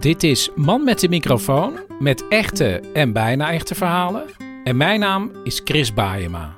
Dit 0.00 0.22
is 0.22 0.50
Man 0.54 0.84
met 0.84 1.00
de 1.00 1.08
microfoon 1.08 1.78
met 1.98 2.28
echte 2.28 2.80
en 2.94 3.12
bijna 3.12 3.52
echte 3.52 3.74
verhalen. 3.74 4.22
En 4.64 4.76
mijn 4.76 5.00
naam 5.00 5.30
is 5.44 5.60
Chris 5.64 5.94
Baayema. 5.94 6.56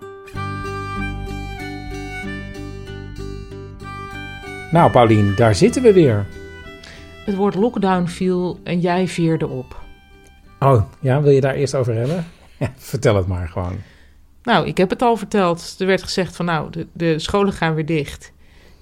Nou, 4.71 4.91
Paulien, 4.91 5.35
daar 5.37 5.55
zitten 5.55 5.83
we 5.83 5.93
weer. 5.93 6.27
Het 7.25 7.35
woord 7.35 7.55
lockdown 7.55 8.07
viel 8.07 8.61
en 8.63 8.81
jij 8.81 9.09
veerde 9.09 9.47
op. 9.47 9.81
Oh, 10.59 10.83
ja, 11.01 11.23
wil 11.23 11.33
je 11.33 11.41
daar 11.41 11.55
eerst 11.55 11.75
over 11.75 11.95
hebben? 11.95 12.27
Ja, 12.59 12.73
vertel 12.93 13.17
het 13.17 13.27
maar 13.27 13.49
gewoon. 13.49 13.77
Nou, 14.43 14.67
ik 14.67 14.77
heb 14.77 14.91
het 14.91 15.03
al 15.03 15.17
verteld. 15.17 15.77
Er 15.79 15.87
werd 15.87 16.03
gezegd 16.03 16.37
van 16.37 16.45
nou, 16.45 16.71
de, 16.71 16.87
de 16.93 17.19
scholen 17.19 17.53
gaan 17.53 17.75
weer 17.75 17.87
dicht. 17.87 18.33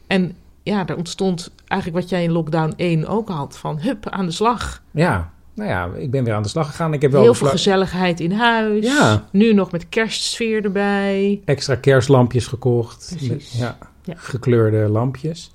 En 0.07 0.37
ja, 0.63 0.87
er 0.87 0.97
ontstond 0.97 1.51
eigenlijk 1.67 2.01
wat 2.01 2.11
jij 2.11 2.23
in 2.23 2.31
lockdown 2.33 2.73
1 2.77 3.07
ook 3.07 3.29
had. 3.29 3.59
Van 3.59 3.81
hup, 3.81 4.09
aan 4.09 4.27
de 4.27 4.33
slag. 4.33 4.83
Ja, 4.91 5.31
nou 5.55 5.71
ja, 5.71 5.91
ik 5.97 6.11
ben 6.11 6.25
weer 6.25 6.35
aan 6.35 6.43
de 6.43 6.49
slag 6.49 6.67
gegaan. 6.67 6.93
Ik 6.93 7.03
heb 7.03 7.11
wel 7.11 7.23
Heel 7.23 7.35
veel 7.35 7.49
gezelligheid 7.49 8.21
in 8.21 8.33
huis. 8.33 8.85
Ja. 8.85 9.25
Nu 9.33 9.53
nog 9.53 9.73
met 9.73 9.89
kerstsfeer 9.89 10.65
erbij. 10.65 11.41
extra 11.45 11.75
kerstlampjes 11.75 12.47
gekocht. 12.47 13.15
Precies. 13.17 13.53
Ja. 13.59 13.77
gekleurde 14.05 14.89
lampjes. 14.89 15.53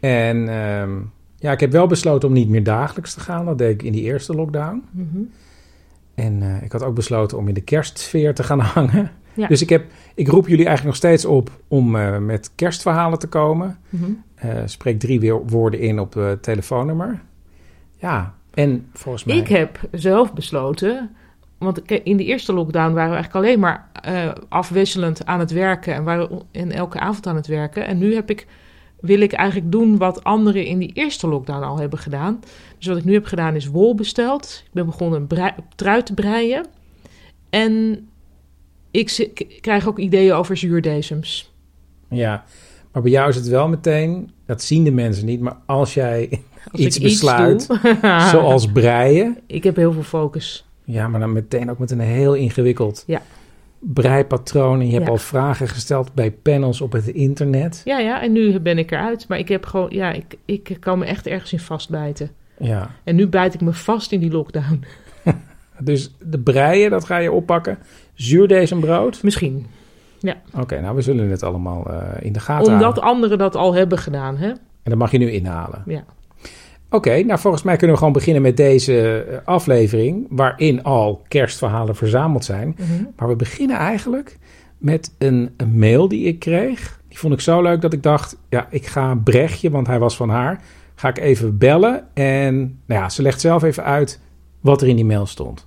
En 0.00 0.48
ehm, 0.48 0.90
ja, 1.38 1.52
ik 1.52 1.60
heb 1.60 1.72
wel 1.72 1.86
besloten 1.86 2.28
om 2.28 2.34
niet 2.34 2.48
meer 2.48 2.64
dagelijks 2.64 3.14
te 3.14 3.20
gaan. 3.20 3.44
Dat 3.44 3.58
deed 3.58 3.70
ik 3.70 3.82
in 3.82 3.92
die 3.92 4.02
eerste 4.02 4.34
lockdown. 4.34 4.84
Mhm. 4.90 5.18
En 6.14 6.42
eh, 6.42 6.62
ik 6.62 6.72
had 6.72 6.82
ook 6.82 6.94
besloten 6.94 7.38
om 7.38 7.48
in 7.48 7.54
de 7.54 7.60
kerstsfeer 7.60 8.34
te 8.34 8.42
gaan 8.42 8.60
hangen. 8.74 9.10
Ja. 9.34 9.46
Dus 9.46 9.62
ik, 9.62 9.68
heb, 9.68 9.84
ik 10.14 10.28
roep 10.28 10.48
jullie 10.48 10.66
eigenlijk 10.66 10.86
nog 10.86 11.10
steeds 11.10 11.24
op 11.24 11.50
om 11.68 11.96
eh, 11.96 12.18
met 12.18 12.50
kerstverhalen 12.54 13.18
te 13.18 13.28
komen. 13.28 13.78
Mhm. 13.88 14.10
Eh, 14.34 14.62
spreek 14.64 14.98
drie 14.98 15.32
woorden 15.32 15.80
in 15.80 15.98
op 15.98 16.14
het 16.14 16.42
telefoonnummer. 16.42 17.22
Ja, 17.98 18.34
en 18.54 18.86
volgens 18.92 19.24
mij... 19.24 19.36
Ik 19.36 19.48
heb 19.48 19.80
zelf 19.90 20.32
besloten, 20.32 21.16
want 21.58 21.80
in 21.88 22.16
de 22.16 22.24
eerste 22.24 22.52
lockdown 22.52 22.92
waren 22.92 23.10
we 23.10 23.16
eigenlijk 23.16 23.44
alleen 23.44 23.60
maar 23.60 23.88
eh, 23.92 24.32
afwisselend 24.48 25.26
aan 25.26 25.40
het 25.40 25.50
werken 25.50 25.94
en 25.94 26.04
waren 26.04 26.42
en 26.50 26.72
elke 26.72 27.00
avond 27.00 27.26
aan 27.26 27.36
het 27.36 27.46
werken. 27.46 27.86
En 27.86 27.98
nu 27.98 28.14
heb 28.14 28.30
ik, 28.30 28.46
wil 29.00 29.20
ik 29.20 29.32
eigenlijk 29.32 29.72
doen 29.72 29.96
wat 29.96 30.24
anderen 30.24 30.64
in 30.64 30.78
die 30.78 30.92
eerste 30.92 31.28
lockdown 31.28 31.62
al 31.62 31.78
hebben 31.78 31.98
gedaan. 31.98 32.40
Dus 32.78 32.86
wat 32.86 32.96
ik 32.96 33.04
nu 33.04 33.12
heb 33.12 33.26
gedaan 33.26 33.54
is 33.54 33.66
wol 33.66 33.94
besteld. 33.94 34.62
Ik 34.64 34.72
ben 34.72 34.86
begonnen 34.86 35.26
een 35.28 35.52
trui 35.76 36.02
te 36.02 36.14
breien. 36.14 36.66
En 37.50 38.06
ik, 38.92 39.46
krijg 39.60 39.88
ook 39.88 39.98
ideeën 39.98 40.32
over 40.32 40.56
zuurdezems. 40.56 41.52
Ja, 42.08 42.44
maar 42.92 43.02
bij 43.02 43.10
jou 43.10 43.28
is 43.28 43.36
het 43.36 43.48
wel 43.48 43.68
meteen, 43.68 44.30
dat 44.46 44.62
zien 44.62 44.84
de 44.84 44.90
mensen 44.90 45.26
niet, 45.26 45.40
maar 45.40 45.56
als 45.66 45.94
jij 45.94 46.28
Als 46.72 46.80
iets 46.80 46.98
besluit, 47.00 47.66
zoals 48.32 48.72
breien, 48.72 49.38
Ik 49.46 49.64
heb 49.64 49.76
heel 49.76 49.92
veel 49.92 50.02
focus. 50.02 50.66
ja, 50.84 51.08
maar 51.08 51.20
dan 51.20 51.32
meteen 51.32 51.70
ook 51.70 51.78
met 51.78 51.90
een 51.90 52.00
heel 52.00 52.34
ingewikkeld 52.34 53.04
Ja. 53.06 53.22
breipatroon. 53.78 54.80
En 54.80 54.86
je 54.86 54.92
hebt 54.92 55.04
Ja. 55.04 55.10
al 55.10 55.16
vragen 55.18 55.68
gesteld 55.68 56.14
bij 56.14 56.30
panels 56.30 56.80
op 56.80 56.92
het 56.92 57.06
internet. 57.08 57.80
Ja, 57.84 57.98
ja, 57.98 58.22
en 58.22 58.32
nu 58.32 58.60
ben 58.60 58.78
ik 58.78 58.90
eruit. 58.90 59.28
Maar 59.28 59.38
ik 59.38 59.48
heb 59.48 59.66
gewoon, 59.66 59.90
ja, 59.90 60.12
ik, 60.12 60.34
ik 60.44 60.76
kan 60.80 60.98
me 60.98 61.04
echt 61.04 61.26
ergens 61.26 61.52
in 61.52 61.58
vastbijten. 61.60 62.30
Ja, 62.58 62.90
En 63.04 63.14
nu 63.16 63.26
bijt 63.28 63.54
ik 63.54 63.60
me 63.60 63.72
vast 63.72 64.12
in 64.12 64.20
die 64.20 64.30
lockdown. 64.30 64.84
Dus 65.84 66.14
de 66.20 66.38
breien, 66.38 66.90
dat 66.90 67.04
ga 67.04 67.16
je 67.16 67.32
oppakken. 67.32 67.78
Zuurdesembrood. 68.14 69.22
Misschien. 69.22 69.66
Oké, 70.58 70.80
nou, 70.80 70.94
we 70.94 71.02
zullen 71.02 71.30
het 71.30 71.42
allemaal 71.42 71.86
eh, 71.86 71.98
in 72.20 72.32
de 72.32 72.40
gaten 72.40 72.66
Omdat 72.66 72.80
houden. 72.82 73.02
anderen 73.02 73.38
dat 73.38 73.56
al 73.56 73.74
hebben 73.74 73.98
gedaan, 73.98 74.36
hè? 74.36 74.48
En 74.48 74.90
dat 74.90 74.98
mag 74.98 75.10
je 75.10 75.18
nu 75.18 75.30
inhalen. 75.30 75.82
Ja. 75.86 76.04
Oké, 76.90 77.22
nou 77.22 77.38
volgens 77.40 77.62
mij 77.62 77.76
kunnen 77.76 77.90
we 77.90 77.98
gewoon 77.98 78.12
beginnen 78.16 78.42
met 78.42 78.56
deze 78.56 79.22
eh, 79.22 79.38
aflevering, 79.44 80.26
waarin 80.30 80.82
al 80.82 81.22
kerstverhalen 81.28 81.96
verzameld 81.96 82.44
zijn. 82.44 82.76
Mhm. 82.78 83.04
Maar 83.16 83.28
we 83.28 83.36
beginnen 83.36 83.76
eigenlijk 83.76 84.38
met 84.78 85.14
een, 85.18 85.54
een 85.56 85.78
mail 85.78 86.08
die 86.08 86.26
ik 86.26 86.38
kreeg. 86.38 87.00
Die 87.08 87.18
vond 87.18 87.32
ik 87.32 87.40
zo 87.40 87.62
leuk 87.62 87.80
dat 87.80 87.92
ik 87.92 88.02
dacht, 88.02 88.36
ja, 88.48 88.66
ik 88.70 88.86
ga 88.86 89.14
Brechtje, 89.14 89.70
want 89.70 89.86
hij 89.86 89.98
was 89.98 90.16
van 90.16 90.28
haar, 90.28 90.62
ga 90.94 91.08
ik 91.08 91.18
even 91.18 91.58
bellen. 91.58 92.04
En 92.14 92.80
nou 92.86 93.00
ja, 93.00 93.08
ze 93.08 93.22
legt 93.22 93.40
zelf 93.40 93.62
even 93.62 93.84
uit 93.84 94.20
wat 94.60 94.82
er 94.82 94.88
in 94.88 94.96
die 94.96 95.04
mail 95.04 95.26
stond. 95.26 95.66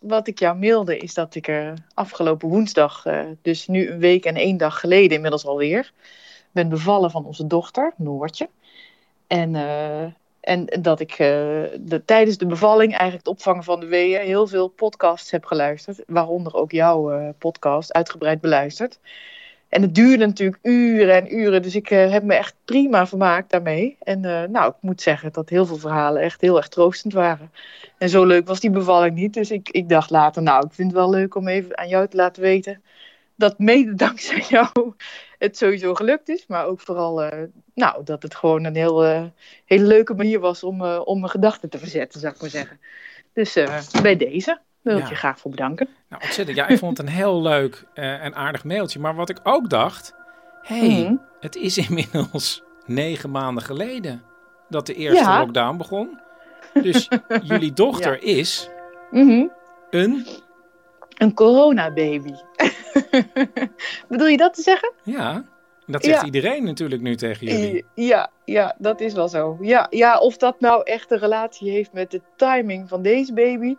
Wat 0.00 0.26
ik 0.26 0.38
jou 0.38 0.58
mailde 0.58 0.98
is 0.98 1.14
dat 1.14 1.34
ik 1.34 1.52
afgelopen 1.94 2.48
woensdag, 2.48 3.06
eh, 3.06 3.26
dus 3.42 3.66
nu 3.66 3.90
een 3.90 3.98
week 3.98 4.24
en 4.24 4.36
één 4.36 4.56
dag 4.56 4.80
geleden 4.80 5.14
inmiddels 5.14 5.46
alweer, 5.46 5.92
ben 6.50 6.68
bevallen 6.68 7.10
van 7.10 7.24
onze 7.24 7.46
dochter, 7.46 7.92
Noortje. 7.96 8.48
En, 9.26 9.54
eh, 9.54 10.02
en 10.40 10.64
dat 10.80 11.00
ik 11.00 11.10
eh, 11.10 11.18
de, 11.80 12.02
tijdens 12.04 12.38
de 12.38 12.46
bevalling, 12.46 12.90
eigenlijk 12.90 13.26
het 13.26 13.36
opvangen 13.36 13.64
van 13.64 13.80
de 13.80 13.86
weeën, 13.86 14.20
heel 14.20 14.46
veel 14.46 14.68
podcasts 14.68 15.30
heb 15.30 15.44
geluisterd. 15.44 16.02
Waaronder 16.06 16.54
ook 16.54 16.72
jouw 16.72 17.32
podcast, 17.38 17.92
uitgebreid 17.92 18.40
beluisterd. 18.40 18.98
En 19.70 19.82
het 19.82 19.94
duurde 19.94 20.26
natuurlijk 20.26 20.58
uren 20.62 21.14
en 21.14 21.36
uren, 21.36 21.62
dus 21.62 21.74
ik 21.74 21.90
eh, 21.90 22.10
heb 22.10 22.22
me 22.22 22.34
echt 22.34 22.54
prima 22.64 23.06
vermaakt 23.06 23.50
daarmee. 23.50 23.96
En 24.02 24.24
eh, 24.24 24.48
nou, 24.48 24.68
ik 24.68 24.76
moet 24.80 25.02
zeggen 25.02 25.32
dat 25.32 25.48
heel 25.48 25.66
veel 25.66 25.76
verhalen 25.76 26.22
echt 26.22 26.40
heel 26.40 26.56
erg 26.56 26.68
troostend 26.68 27.12
waren. 27.12 27.52
En 27.98 28.08
zo 28.08 28.24
leuk 28.24 28.46
was 28.46 28.60
die 28.60 28.70
bevalling 28.70 29.14
niet. 29.14 29.34
Dus 29.34 29.50
ik, 29.50 29.68
ik 29.68 29.88
dacht 29.88 30.10
later, 30.10 30.42
nou, 30.42 30.66
ik 30.66 30.72
vind 30.72 30.90
het 30.90 31.00
wel 31.00 31.10
leuk 31.10 31.34
om 31.34 31.48
even 31.48 31.78
aan 31.78 31.88
jou 31.88 32.08
te 32.08 32.16
laten 32.16 32.42
weten. 32.42 32.82
Dat 33.34 33.58
mede 33.58 33.94
dankzij 34.04 34.44
jou 34.48 34.94
het 35.38 35.56
sowieso 35.56 35.94
gelukt 35.94 36.28
is. 36.28 36.46
Maar 36.46 36.66
ook 36.66 36.80
vooral, 36.80 37.22
eh, 37.22 37.42
nou, 37.74 38.04
dat 38.04 38.22
het 38.22 38.34
gewoon 38.34 38.64
een 38.64 38.76
heel, 38.76 39.02
hele 39.64 39.84
leuke 39.84 40.14
manier 40.14 40.40
was 40.40 40.62
om, 40.62 40.82
om 40.82 41.18
mijn 41.18 41.30
gedachten 41.30 41.68
te 41.68 41.78
verzetten, 41.78 42.20
zou 42.20 42.34
ik 42.34 42.40
maar 42.40 42.50
zeggen. 42.50 42.80
Dus 43.32 43.58
bij 44.02 44.16
deze 44.16 44.60
wil 44.82 44.98
ik 44.98 45.08
je 45.08 45.14
graag 45.14 45.38
voor 45.38 45.50
bedanken. 45.50 45.88
Nou, 46.08 46.22
ontzettend. 46.24 46.56
Ja, 46.58 46.66
ik 46.68 46.78
vond 46.78 46.98
het 46.98 47.06
een 47.06 47.12
heel 47.12 47.42
leuk 47.42 47.84
eh, 47.94 48.24
en 48.24 48.34
aardig 48.34 48.64
mailtje. 48.64 49.00
Maar 49.00 49.14
wat 49.14 49.28
ik 49.28 49.40
ook 49.42 49.70
dacht, 49.70 50.14
hé, 50.62 50.78
hey, 50.92 51.02
Mhm. 51.02 51.14
het 51.40 51.56
is 51.56 51.78
inmiddels 51.88 52.62
negen 52.86 53.30
maanden 53.30 53.62
geleden 53.62 54.22
dat 54.68 54.86
de 54.86 54.94
eerste 54.94 55.24
Ja. 55.24 55.38
lockdown 55.38 55.76
begon. 55.76 56.18
Dus 56.82 57.08
jullie 57.42 57.72
dochter 57.72 58.22
is 58.22 58.68
Mhm. 59.10 59.46
een, 59.90 60.26
Een 61.18 61.34
coronababy. 61.34 62.32
Bedoel 64.08 64.26
je 64.26 64.36
dat 64.36 64.54
te 64.54 64.62
zeggen? 64.62 64.92
ja, 65.02 65.44
dat 65.86 66.04
zegt 66.04 66.20
Ja. 66.20 66.24
iedereen 66.24 66.64
natuurlijk 66.64 67.00
nu 67.02 67.16
tegen 67.16 67.46
jullie. 67.46 67.84
Ja, 67.94 68.30
ja, 68.44 68.74
dat 68.78 69.00
is 69.00 69.12
wel 69.12 69.28
zo. 69.28 69.58
Ja, 69.60 69.86
ja, 69.90 70.18
of 70.18 70.36
dat 70.36 70.60
nou 70.60 70.82
echt 70.84 71.10
een 71.10 71.18
relatie 71.18 71.70
heeft 71.70 71.92
met 71.92 72.10
de 72.10 72.20
timing 72.36 72.88
van 72.88 73.02
deze 73.02 73.32
baby, 73.32 73.76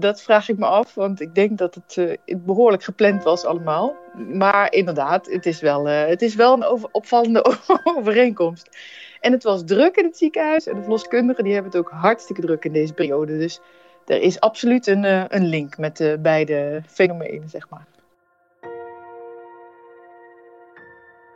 dat 0.00 0.22
vraag 0.22 0.48
ik 0.48 0.58
me 0.58 0.66
af. 0.66 0.94
Want 0.94 1.20
ik 1.20 1.34
denk 1.34 1.58
dat 1.58 1.74
het, 1.74 1.96
eh, 1.96 2.36
behoorlijk 2.36 2.82
gepland 2.84 3.22
was 3.22 3.44
allemaal. 3.44 3.96
Maar 4.32 4.72
inderdaad, 4.72 5.26
het 5.26 5.46
is 5.46 5.60
wel, 5.60 5.88
eh, 5.88 6.06
het 6.06 6.22
is 6.22 6.34
wel 6.34 6.52
een 6.52 6.64
over- 6.64 6.88
opvallende 6.92 7.44
overeenkomst. 7.98 8.68
En 9.20 9.32
het 9.32 9.42
was 9.42 9.64
druk 9.64 9.96
in 9.96 10.04
het 10.04 10.16
ziekenhuis. 10.16 10.66
En 10.66 10.74
de 10.74 10.80
verloskundigen 10.82 11.44
die 11.44 11.52
hebben 11.52 11.72
het 11.72 11.80
ook 11.80 11.90
hartstikke 11.90 12.40
druk 12.40 12.64
in 12.64 12.72
deze 12.72 12.92
periode. 12.92 13.38
Dus 13.38 13.60
er 14.06 14.20
is 14.20 14.40
absoluut 14.40 14.86
een, 14.86 15.04
eh, 15.04 15.24
een 15.28 15.46
link 15.46 15.78
met 15.78 15.96
de 15.96 16.18
beide 16.22 16.82
fenomenen, 16.86 17.48
zeg 17.48 17.68
maar. 17.68 17.86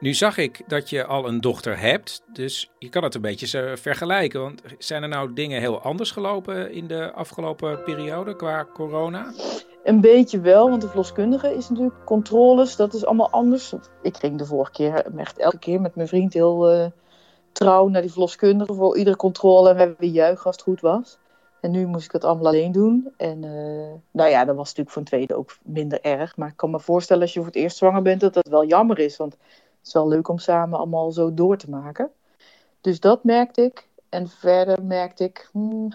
Nu 0.05 0.15
zag 0.15 0.39
ik 0.39 0.63
dat 0.67 0.91
je 0.91 1.05
al 1.05 1.29
een 1.29 1.41
dochter 1.41 1.79
hebt, 1.79 2.23
dus 2.33 2.71
je 2.79 2.89
kan 2.89 3.03
het 3.03 3.15
een 3.15 3.21
beetje 3.21 3.77
vergelijken. 3.77 4.41
Want 4.41 4.63
zijn 4.79 5.03
er 5.03 5.09
nou 5.09 5.33
dingen 5.33 5.61
heel 5.61 5.81
anders 5.81 6.11
gelopen 6.11 6.73
in 6.73 6.87
de 6.87 7.13
afgelopen 7.13 7.83
periode 7.83 8.37
qua 8.37 8.67
corona? 8.73 9.33
Een 9.85 10.01
beetje 10.01 10.41
wel, 10.41 10.69
want 10.71 10.81
de 10.81 10.89
verloskundige 10.89 11.55
is 11.55 11.69
natuurlijk 11.69 12.05
controles, 12.05 12.77
dat 12.77 12.95
is 12.95 13.05
allemaal 13.05 13.31
anders. 13.31 13.75
Ik 14.03 14.17
ging 14.17 14.39
de 14.39 14.47
vorige 14.47 14.73
keer 14.73 15.07
echt 15.17 15.39
elke 15.39 15.59
keer 15.59 15.81
met 15.81 15.95
mijn 15.95 16.09
vriend 16.09 16.33
heel 16.33 16.75
uh, 16.75 16.87
trouw 17.53 17.89
naar 17.89 18.03
die 18.03 18.11
verloskundige 18.11 18.75
voor 18.75 18.97
iedere 18.97 19.17
controle 19.17 19.69
en 19.69 19.75
we 19.75 19.81
hebben 19.81 20.11
juichen 20.11 20.45
als 20.45 20.57
het 20.57 20.65
goed 20.65 20.81
was. 20.81 21.19
En 21.61 21.71
nu 21.71 21.87
moest 21.87 22.05
ik 22.05 22.13
het 22.13 22.25
allemaal 22.25 22.47
alleen 22.47 22.73
doen. 22.73 23.13
En 23.17 23.43
uh, 23.43 23.93
nou 24.11 24.31
ja, 24.31 24.45
dat 24.45 24.57
was 24.57 24.69
natuurlijk 24.69 24.91
voor 24.91 25.03
een 25.03 25.09
tweede 25.09 25.35
ook 25.35 25.57
minder 25.63 26.01
erg. 26.01 26.37
Maar 26.37 26.49
ik 26.49 26.57
kan 26.57 26.71
me 26.71 26.81
voorstellen 26.81 27.23
als 27.23 27.33
je 27.33 27.39
voor 27.39 27.49
het 27.49 27.57
eerst 27.57 27.77
zwanger 27.77 28.03
bent 28.03 28.21
dat 28.21 28.35
dat 28.35 28.49
wel 28.49 28.67
jammer 28.67 28.99
is. 28.99 29.17
Want 29.17 29.37
is 29.87 29.93
wel 29.93 30.09
leuk 30.09 30.29
om 30.29 30.39
samen 30.39 30.79
allemaal 30.79 31.13
zo 31.13 31.35
door 31.35 31.57
te 31.57 31.71
maken. 31.71 32.11
Dus 32.81 33.01
dat 33.01 33.25
merkte 33.25 33.63
ik. 33.63 33.89
En 34.09 34.29
verder 34.29 34.83
merkte 34.83 35.25
ik, 35.25 35.49
hmm, 35.53 35.95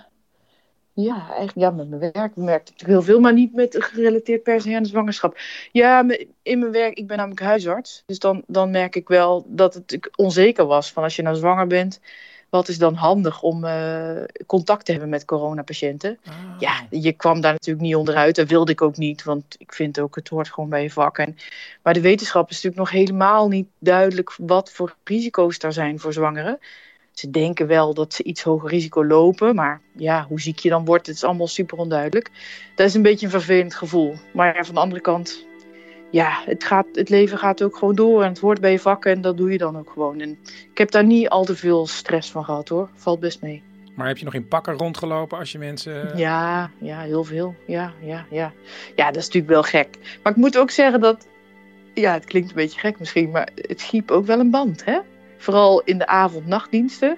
ja, 0.93 1.27
eigenlijk 1.27 1.57
ja, 1.57 1.69
met 1.69 1.89
mijn 1.89 2.11
werk 2.13 2.35
merkte 2.35 2.73
ik 2.75 2.85
heel 2.85 3.01
veel, 3.01 3.19
maar 3.19 3.33
niet 3.33 3.53
met 3.53 3.75
gerelateerd 3.79 4.43
per 4.43 4.61
se 4.61 4.75
aan 4.75 4.83
de 4.83 4.89
zwangerschap. 4.89 5.37
Ja, 5.71 6.05
in 6.41 6.59
mijn 6.59 6.71
werk, 6.71 6.97
ik 6.97 7.07
ben 7.07 7.17
namelijk 7.17 7.41
huisarts. 7.41 8.03
Dus 8.05 8.19
dan, 8.19 8.43
dan 8.47 8.71
merk 8.71 8.95
ik 8.95 9.07
wel 9.07 9.45
dat 9.47 9.73
het 9.73 10.09
onzeker 10.15 10.65
was 10.65 10.91
van 10.91 11.03
als 11.03 11.15
je 11.15 11.21
nou 11.21 11.35
zwanger 11.35 11.67
bent 11.67 11.99
wat 12.49 12.67
is 12.67 12.77
dan 12.77 12.93
handig 12.93 13.41
om 13.41 13.63
uh, 13.63 14.23
contact 14.45 14.85
te 14.85 14.91
hebben 14.91 15.09
met 15.09 15.25
coronapatiënten? 15.25 16.19
Ah. 16.25 16.33
Ja, 16.59 16.87
je 16.89 17.11
kwam 17.11 17.41
daar 17.41 17.51
natuurlijk 17.51 17.85
niet 17.85 17.95
onderuit. 17.95 18.35
Dat 18.35 18.49
wilde 18.49 18.71
ik 18.71 18.81
ook 18.81 18.97
niet, 18.97 19.23
want 19.23 19.55
ik 19.57 19.73
vind 19.73 19.99
ook 19.99 20.15
het 20.15 20.27
hoort 20.27 20.49
gewoon 20.49 20.69
bij 20.69 20.83
je 20.83 20.91
vak. 20.91 21.17
En, 21.17 21.35
maar 21.83 21.93
de 21.93 22.01
wetenschap 22.01 22.49
is 22.49 22.55
natuurlijk 22.55 22.81
nog 22.81 22.91
helemaal 22.91 23.47
niet 23.47 23.67
duidelijk 23.79 24.35
wat 24.37 24.71
voor 24.71 24.95
risico's 25.03 25.59
daar 25.59 25.73
zijn 25.73 25.99
voor 25.99 26.13
zwangeren. 26.13 26.59
Ze 27.11 27.29
denken 27.29 27.67
wel 27.67 27.93
dat 27.93 28.13
ze 28.13 28.23
iets 28.23 28.43
hoger 28.43 28.69
risico 28.69 29.05
lopen, 29.05 29.55
maar 29.55 29.81
ja, 29.95 30.25
hoe 30.27 30.41
ziek 30.41 30.59
je 30.59 30.69
dan 30.69 30.85
wordt, 30.85 31.07
het 31.07 31.15
is 31.15 31.23
allemaal 31.23 31.47
super 31.47 31.77
onduidelijk. 31.77 32.31
Dat 32.75 32.87
is 32.87 32.93
een 32.93 33.01
beetje 33.01 33.25
een 33.25 33.31
vervelend 33.31 33.75
gevoel. 33.75 34.15
Maar 34.33 34.65
van 34.65 34.75
de 34.75 34.81
andere 34.81 35.01
kant, 35.01 35.45
ja, 36.11 36.41
het, 36.45 36.63
gaat, 36.63 36.85
het 36.93 37.09
leven 37.09 37.37
gaat 37.37 37.63
ook 37.63 37.77
gewoon 37.77 37.95
door 37.95 38.23
en 38.23 38.29
het 38.29 38.39
hoort 38.39 38.61
bij 38.61 38.71
je 38.71 38.79
vakken 38.79 39.11
en 39.11 39.21
dat 39.21 39.37
doe 39.37 39.51
je 39.51 39.57
dan 39.57 39.77
ook 39.77 39.89
gewoon. 39.89 40.19
En 40.19 40.37
ik 40.71 40.77
heb 40.77 40.91
daar 40.91 41.05
niet 41.05 41.29
al 41.29 41.45
te 41.45 41.55
veel 41.55 41.87
stress 41.87 42.31
van 42.31 42.43
gehad 42.43 42.69
hoor, 42.69 42.89
valt 42.95 43.19
best 43.19 43.41
mee. 43.41 43.63
Maar 43.95 44.07
heb 44.07 44.17
je 44.17 44.25
nog 44.25 44.33
in 44.33 44.47
pakken 44.47 44.77
rondgelopen 44.77 45.37
als 45.37 45.51
je 45.51 45.57
mensen... 45.57 46.17
Ja, 46.17 46.71
ja, 46.77 46.99
heel 46.99 47.23
veel. 47.23 47.55
Ja, 47.67 47.93
ja, 48.01 48.25
ja. 48.29 48.53
Ja, 48.95 49.05
dat 49.05 49.15
is 49.15 49.25
natuurlijk 49.25 49.53
wel 49.53 49.63
gek. 49.63 50.19
Maar 50.23 50.31
ik 50.31 50.37
moet 50.37 50.57
ook 50.57 50.71
zeggen 50.71 50.99
dat... 50.99 51.27
Ja, 51.93 52.13
het 52.13 52.25
klinkt 52.25 52.49
een 52.49 52.55
beetje 52.55 52.79
gek 52.79 52.99
misschien, 52.99 53.29
maar 53.29 53.49
het 53.55 53.79
schiep 53.79 54.11
ook 54.11 54.25
wel 54.25 54.39
een 54.39 54.51
band, 54.51 54.85
hè? 54.85 54.99
Vooral 55.37 55.81
in 55.81 55.97
de 55.97 56.07
avond-nachtdiensten. 56.07 57.17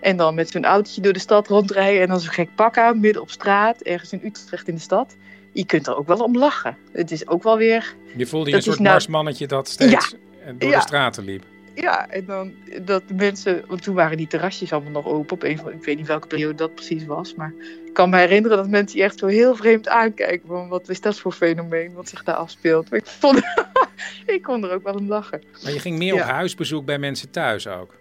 En 0.00 0.16
dan 0.16 0.34
met 0.34 0.50
zo'n 0.50 0.64
autootje 0.64 1.00
door 1.00 1.12
de 1.12 1.18
stad 1.18 1.48
rondrijden 1.48 2.02
en 2.02 2.08
dan 2.08 2.20
zo'n 2.20 2.32
gek 2.32 2.54
pak 2.54 2.78
aan, 2.78 3.00
midden 3.00 3.22
op 3.22 3.30
straat, 3.30 3.80
ergens 3.80 4.12
in 4.12 4.20
Utrecht 4.24 4.68
in 4.68 4.74
de 4.74 4.80
stad 4.80 5.16
je 5.52 5.66
kunt 5.66 5.86
er 5.86 5.96
ook 5.96 6.06
wel 6.06 6.18
om 6.18 6.38
lachen. 6.38 6.76
Het 6.92 7.10
is 7.10 7.28
ook 7.28 7.42
wel 7.42 7.56
weer... 7.56 7.94
Je 8.16 8.26
voelde 8.26 8.50
je 8.50 8.56
een 8.56 8.62
soort 8.62 8.78
nou... 8.78 8.90
marsmannetje 8.90 9.46
dat 9.46 9.68
steeds 9.68 10.14
door 10.58 10.70
de 10.70 10.80
straten 10.80 11.24
liep. 11.24 11.44
Ja, 11.74 12.08
en 12.08 12.24
dan 12.24 12.52
dat 12.82 13.08
de 13.08 13.14
mensen... 13.14 13.64
Want 13.66 13.82
toen 13.82 13.94
waren 13.94 14.16
die 14.16 14.26
terrasjes 14.26 14.72
allemaal 14.72 14.90
nog 14.90 15.06
open. 15.06 15.36
Op 15.36 15.42
een 15.42 15.58
van, 15.58 15.72
ik 15.72 15.84
weet 15.84 15.96
niet 15.96 16.06
welke 16.06 16.26
periode 16.26 16.54
dat 16.54 16.74
precies 16.74 17.06
was. 17.06 17.34
Maar 17.34 17.54
ik 17.86 17.92
kan 17.92 18.10
me 18.10 18.16
herinneren 18.16 18.56
dat 18.56 18.68
mensen 18.68 18.96
die 18.96 19.04
echt 19.04 19.18
zo 19.18 19.26
heel 19.26 19.56
vreemd 19.56 19.88
aankijken. 19.88 20.48
Van 20.48 20.68
wat 20.68 20.88
is 20.88 21.00
dat 21.00 21.18
voor 21.18 21.32
fenomeen 21.32 21.92
wat 21.92 22.08
zich 22.08 22.24
daar 22.24 22.34
afspeelt. 22.34 22.90
Maar 22.90 22.98
ik, 22.98 23.06
vond, 23.06 23.40
ik 24.26 24.42
kon 24.42 24.64
er 24.64 24.72
ook 24.72 24.82
wel 24.82 24.94
om 24.94 25.08
lachen. 25.08 25.42
Maar 25.62 25.72
je 25.72 25.78
ging 25.78 25.98
meer 25.98 26.14
op 26.14 26.20
huisbezoek 26.20 26.84
bij 26.84 26.98
mensen 26.98 27.30
thuis 27.30 27.66
ook? 27.66 27.94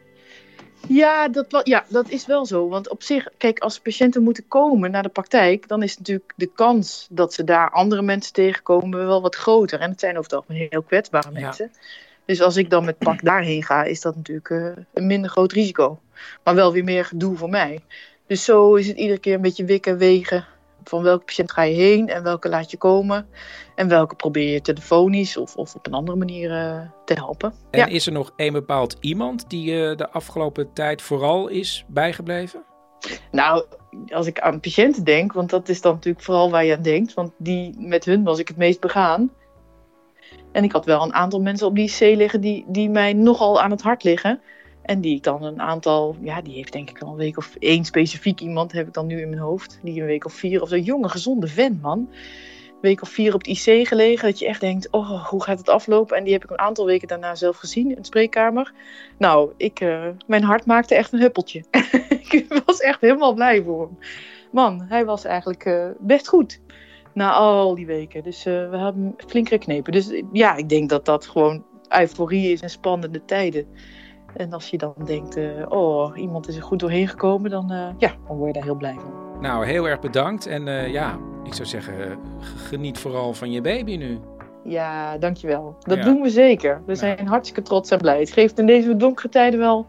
Ja 0.88 1.28
dat, 1.28 1.62
ja, 1.64 1.86
dat 1.88 2.10
is 2.10 2.26
wel 2.26 2.46
zo. 2.46 2.70
Want 2.70 2.90
op 2.90 3.04
zich, 3.04 3.28
kijk, 3.38 3.60
als 3.60 3.80
patiënten 3.80 4.24
moeten 4.24 4.48
komen 4.48 4.92
naar 4.92 5.04
de 5.04 5.10
praktijk, 5.10 5.68
dan 5.68 5.84
is 5.84 5.98
natuurlijk 5.98 6.34
de 6.36 6.52
kans 6.56 7.08
dat 7.10 7.34
ze 7.34 7.44
daar 7.44 7.72
andere 7.72 8.02
mensen 8.02 8.34
tegenkomen 8.34 9.08
wel 9.08 9.22
wat 9.22 9.36
groter. 9.36 9.80
En 9.80 9.90
het 9.90 10.00
zijn 10.00 10.18
over 10.18 10.32
het 10.32 10.40
algemeen 10.40 10.68
heel 10.70 10.82
kwetsbare 10.82 11.32
mensen. 11.32 11.72
Dus 12.26 12.42
als 12.42 12.58
ik 12.58 12.70
dan 12.70 12.86
met 12.86 12.98
pak 12.98 13.24
daarheen 13.24 13.64
ga, 13.64 13.84
is 13.84 14.02
dat 14.02 14.16
natuurlijk 14.16 14.50
uh, 14.50 14.72
een 14.94 15.08
minder 15.08 15.30
groot 15.30 15.52
risico. 15.52 16.00
Maar 16.44 16.56
wel 16.56 16.74
weer 16.74 16.84
meer 16.84 17.06
gedoe 17.06 17.38
voor 17.38 17.50
mij. 17.50 17.80
Dus 18.28 18.44
zo 18.44 18.76
is 18.76 18.88
het 18.88 18.98
iedere 18.98 19.20
keer 19.20 19.34
een 19.34 19.42
beetje 19.42 19.66
wikken, 19.66 19.98
wegen 19.98 20.46
van 20.90 21.04
welke 21.04 21.26
patiënt 21.26 21.52
ga 21.52 21.62
je 21.62 21.76
heen 21.76 22.08
en 22.08 22.24
welke 22.24 22.50
laat 22.50 22.72
je 22.72 22.78
komen. 22.78 23.28
En 23.76 23.88
welke 23.88 24.16
probeer 24.16 24.54
je 24.54 24.62
telefonisch 24.62 25.38
of, 25.38 25.56
of 25.56 25.76
op 25.76 25.88
een 25.88 25.94
andere 25.94 26.18
manier 26.18 26.52
uh, 26.52 26.82
te 27.06 27.14
helpen. 27.14 27.54
En 27.72 27.90
is 27.90 28.06
er 28.06 28.12
nog 28.12 28.34
een 28.36 28.54
bepaald 28.54 28.98
iemand 29.00 29.50
die 29.50 29.72
uh, 29.72 29.96
de 29.98 30.10
afgelopen 30.10 30.74
tijd 30.74 31.02
vooral 31.02 31.48
is 31.48 31.86
bijgebleven? 31.88 32.64
Nou, 33.32 33.66
als 34.10 34.28
ik 34.28 34.40
aan 34.40 34.60
patiënten 34.60 35.04
denk, 35.04 35.34
want 35.34 35.50
dat 35.50 35.70
is 35.70 35.82
dan 35.82 35.94
natuurlijk 35.94 36.26
vooral 36.26 36.50
waar 36.50 36.66
je 36.66 36.76
aan 36.76 36.82
denkt. 36.82 37.14
Want 37.14 37.32
die, 37.38 37.76
met 37.78 38.06
hun 38.06 38.24
was 38.24 38.40
ik 38.40 38.48
het 38.48 38.58
meest 38.58 38.80
begaan. 38.80 39.32
En 40.52 40.64
ik 40.64 40.72
had 40.72 40.86
wel 40.86 41.04
een 41.04 41.14
aantal 41.14 41.42
mensen 41.42 41.68
op 41.68 41.76
die 41.76 41.92
C 41.98 42.00
liggen 42.00 42.42
die, 42.42 42.66
die 42.68 42.90
mij 42.90 43.14
nogal 43.14 43.62
aan 43.62 43.72
het 43.72 43.82
hart 43.82 44.04
liggen. 44.04 44.42
En 44.90 45.02
die 45.02 45.16
ik 45.16 45.24
dan 45.24 45.44
een 45.44 45.62
aantal, 45.62 46.16
ja, 46.22 46.42
die 46.42 46.56
heeft 46.56 46.72
denk 46.72 46.90
ik 46.90 47.02
al 47.02 47.10
een 47.10 47.16
week 47.16 47.38
of 47.38 47.56
één 47.60 47.86
specifiek 47.86 48.40
iemand 48.40 48.72
heb 48.72 48.88
ik 48.88 48.94
dan 48.94 49.08
nu 49.08 49.22
in 49.22 49.30
mijn 49.30 49.42
hoofd. 49.42 49.80
Die 49.84 50.00
een 50.02 50.06
week 50.06 50.26
of 50.26 50.34
vier, 50.34 50.62
of 50.62 50.70
zo'n 50.70 50.82
jonge, 50.82 51.10
gezonde 51.10 51.48
vent, 51.48 51.82
man. 51.82 52.00
Een 52.00 52.78
week 52.82 53.02
of 53.02 53.10
vier 53.10 53.34
op 53.34 53.46
het 53.46 53.66
IC 53.66 53.88
gelegen, 53.88 54.28
dat 54.28 54.40
je 54.40 54.48
echt 54.48 54.60
denkt, 54.60 54.90
oh, 54.90 55.28
hoe 55.28 55.44
gaat 55.44 55.58
het 55.58 55.70
aflopen? 55.70 56.18
En 56.18 56.24
die 56.24 56.34
heb 56.34 56.44
ik 56.44 56.50
een 56.50 56.60
aantal 56.60 56.86
weken 56.86 57.08
daarna 57.08 57.36
zelf 57.36 57.58
gezien 57.58 57.90
in 57.90 57.96
de 57.96 58.06
spreekkamer. 58.06 58.74
Nou, 59.18 59.52
ik, 59.58 59.80
uh, 59.80 60.08
mijn 60.28 60.44
hart 60.44 60.66
maakte 60.66 60.96
echt 60.96 61.14
een 61.14 61.20
huppeltje. 61.20 61.64
ik 62.30 62.62
was 62.66 62.80
echt 62.80 63.02
helemaal 63.02 63.34
blij 63.34 63.64
voor 63.64 63.82
hem. 63.82 63.98
Man, 64.52 64.86
hij 64.88 65.06
was 65.06 65.24
eigenlijk 65.24 65.66
uh, 65.66 65.90
best 66.00 66.28
goed 66.28 66.60
na 67.14 67.32
al 67.32 67.76
die 67.76 67.86
weken. 67.86 68.24
Dus 68.24 68.46
uh, 68.46 68.70
we 68.70 68.78
hebben 68.78 69.16
flink 69.28 69.48
geknepen. 69.48 69.92
Dus 69.92 70.22
ja, 70.32 70.56
ik 70.56 70.70
denk 70.70 70.90
dat 70.90 71.06
dat 71.06 71.28
gewoon 71.28 71.64
euforie 71.90 72.52
is 72.52 72.62
en 72.62 72.70
spannende 72.70 73.26
tijden. 73.26 73.68
En 74.36 74.54
als 74.54 74.70
je 74.70 74.78
dan 74.78 74.94
denkt, 75.06 75.38
uh, 75.38 75.66
oh, 75.70 76.18
iemand 76.18 76.48
is 76.48 76.56
er 76.56 76.64
goed 76.64 76.80
doorheen 76.80 77.08
gekomen, 77.08 77.50
dan, 77.50 77.72
uh, 77.72 77.88
ja, 77.98 78.16
dan 78.28 78.38
word 78.38 78.48
je 78.48 78.54
daar 78.54 78.64
heel 78.64 78.76
blij 78.76 78.96
van. 78.96 79.42
Nou, 79.42 79.66
heel 79.66 79.88
erg 79.88 80.00
bedankt. 80.00 80.46
En 80.46 80.68
uh, 80.68 80.88
ja, 80.88 81.18
ik 81.44 81.54
zou 81.54 81.68
zeggen, 81.68 82.20
geniet 82.40 82.98
vooral 82.98 83.34
van 83.34 83.52
je 83.52 83.62
baby 83.62 83.96
nu. 83.96 84.20
Ja, 84.64 85.18
dankjewel. 85.18 85.76
Dat 85.80 85.98
ja. 85.98 86.04
doen 86.04 86.22
we 86.22 86.30
zeker. 86.30 86.82
We 86.86 86.96
zijn 86.96 87.28
hartstikke 87.28 87.62
trots 87.62 87.92
en 87.92 87.98
blij. 87.98 88.20
Het 88.20 88.32
geeft 88.32 88.60
in 88.60 88.66
deze 88.66 88.96
donkere 88.96 89.30
tijden 89.30 89.60
wel 89.60 89.88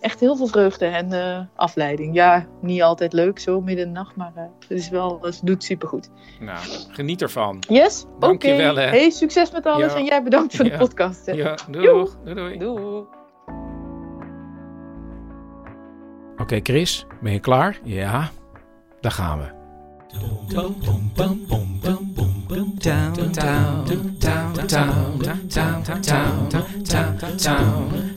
echt 0.00 0.20
heel 0.20 0.36
veel 0.36 0.46
vreugde 0.46 0.86
en 0.86 1.50
afleiding. 1.54 2.14
Ja, 2.14 2.46
niet 2.60 2.82
altijd 2.82 3.12
leuk 3.12 3.38
zo 3.38 3.60
midden 3.60 3.86
in 3.86 3.92
de 3.92 3.98
nacht, 3.98 4.16
maar 4.16 4.32
het 4.34 4.70
is 4.70 4.88
wel, 4.88 5.18
het 5.22 5.40
doet 5.44 5.64
supergoed. 5.64 6.10
Nou, 6.40 6.58
geniet 6.88 7.22
ervan. 7.22 7.62
Yes. 7.68 8.06
Hè. 8.20 8.56
Hey, 8.72 9.10
succes 9.10 9.50
met 9.50 9.66
alles 9.66 9.94
en 9.94 10.04
jij 10.04 10.22
bedankt 10.22 10.56
voor 10.56 10.64
de 10.64 10.76
podcast. 10.76 11.26
Hè. 11.26 11.32
Ja, 11.32 11.58
doeg. 11.70 12.16
Doei, 12.24 12.34
doei. 12.34 12.58
doei. 12.58 13.04
Okay, 16.46 16.60
Chris, 16.62 17.06
ben 17.20 17.32
je 17.32 17.38
klaar? 17.38 17.78
Ja, 17.84 18.30
daar 19.00 19.12
gaan 19.12 19.38
we. 19.38 19.54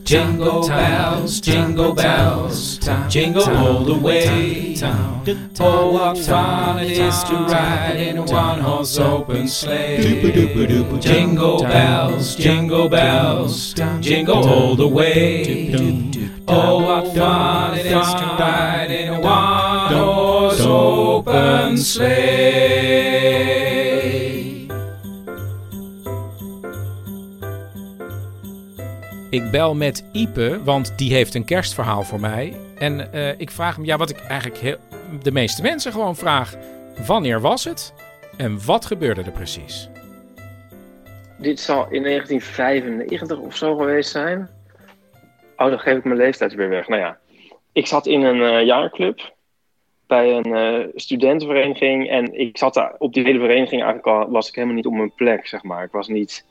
Jingle 0.04 0.68
bells, 0.68 1.40
jingle 1.40 1.94
bells, 1.94 2.78
jingle 3.10 3.44
all 3.44 3.84
the 3.84 4.00
way. 4.02 4.76
Oh, 5.60 5.92
what 5.92 6.18
fun 6.18 6.80
it 6.80 6.98
is 6.98 7.24
to 7.24 7.36
ride 7.36 7.98
in 7.98 8.18
a 8.18 8.22
one-horse 8.22 9.00
open 9.00 9.48
sleigh. 9.48 10.02
Jingle 11.00 11.64
bells, 11.64 12.36
jingle 12.36 12.90
bells, 12.90 13.74
jingle 14.00 14.48
all 14.48 14.76
the 14.76 14.88
way. 14.88 16.19
Oh, 16.52 16.82
what 16.82 17.08
fun 17.14 17.78
it 17.78 17.86
is 17.86 18.14
to 18.14 18.36
ride 18.40 18.92
in 18.92 19.14
a 19.14 19.20
one-horse 19.20 20.68
open 20.68 21.78
sleigh. 21.78 22.90
Ik 29.30 29.52
bel 29.52 29.76
met 29.76 30.04
Ipe, 30.12 30.64
want 30.64 30.94
die 30.98 31.14
heeft 31.14 31.36
een 31.36 31.46
kerstverhaal 31.46 32.04
voor 32.04 32.20
mij. 32.20 32.58
En 32.78 33.10
uh, 33.14 33.40
ik 33.40 33.52
vraag 33.52 33.76
hem, 33.76 33.86
ja, 33.86 33.98
wat 33.98 34.10
ik 34.10 34.20
eigenlijk 34.20 34.62
heel, 34.62 34.78
de 35.22 35.32
meeste 35.32 35.62
mensen 35.62 35.92
gewoon 35.92 36.16
vraag. 36.16 36.56
Wanneer 37.06 37.42
was 37.42 37.64
het? 37.64 37.94
En 38.38 38.66
wat 38.66 38.86
gebeurde 38.86 39.22
er 39.22 39.32
precies? 39.32 39.90
Dit 41.38 41.60
zal 41.60 41.88
in 41.90 42.04
1995 42.04 43.38
of 43.40 43.56
zo 43.56 43.76
geweest 43.76 44.10
zijn. 44.10 44.50
Oh, 45.60 45.70
dan 45.70 45.80
geef 45.80 45.98
ik 45.98 46.04
mijn 46.04 46.18
leeftijd 46.18 46.54
weer 46.54 46.70
weg. 46.70 46.88
Nou 46.88 47.02
ja, 47.02 47.18
ik 47.72 47.88
zat 47.88 48.06
in 48.06 48.24
een 48.24 48.38
uh, 48.38 48.66
jaarclub 48.66 49.34
bij 50.08 50.34
een 50.34 50.48
uh, 50.48 50.88
studentenvereniging. 50.96 52.10
En 52.10 52.40
ik 52.40 52.58
zat 52.58 52.74
daar 52.74 52.96
op 52.98 53.14
die 53.14 53.24
hele 53.24 53.40
vereniging 53.40 53.84
eigenlijk 53.84 54.08
al, 54.08 54.30
was 54.32 54.48
ik 54.48 54.56
helemaal 54.56 54.76
niet 54.76 54.86
op 54.86 54.94
mijn 54.94 55.12
plek, 55.16 55.48
zeg 55.48 55.64
maar. 55.64 55.84
Ik 55.84 55.92
was 55.92 56.08
niet 56.08 56.46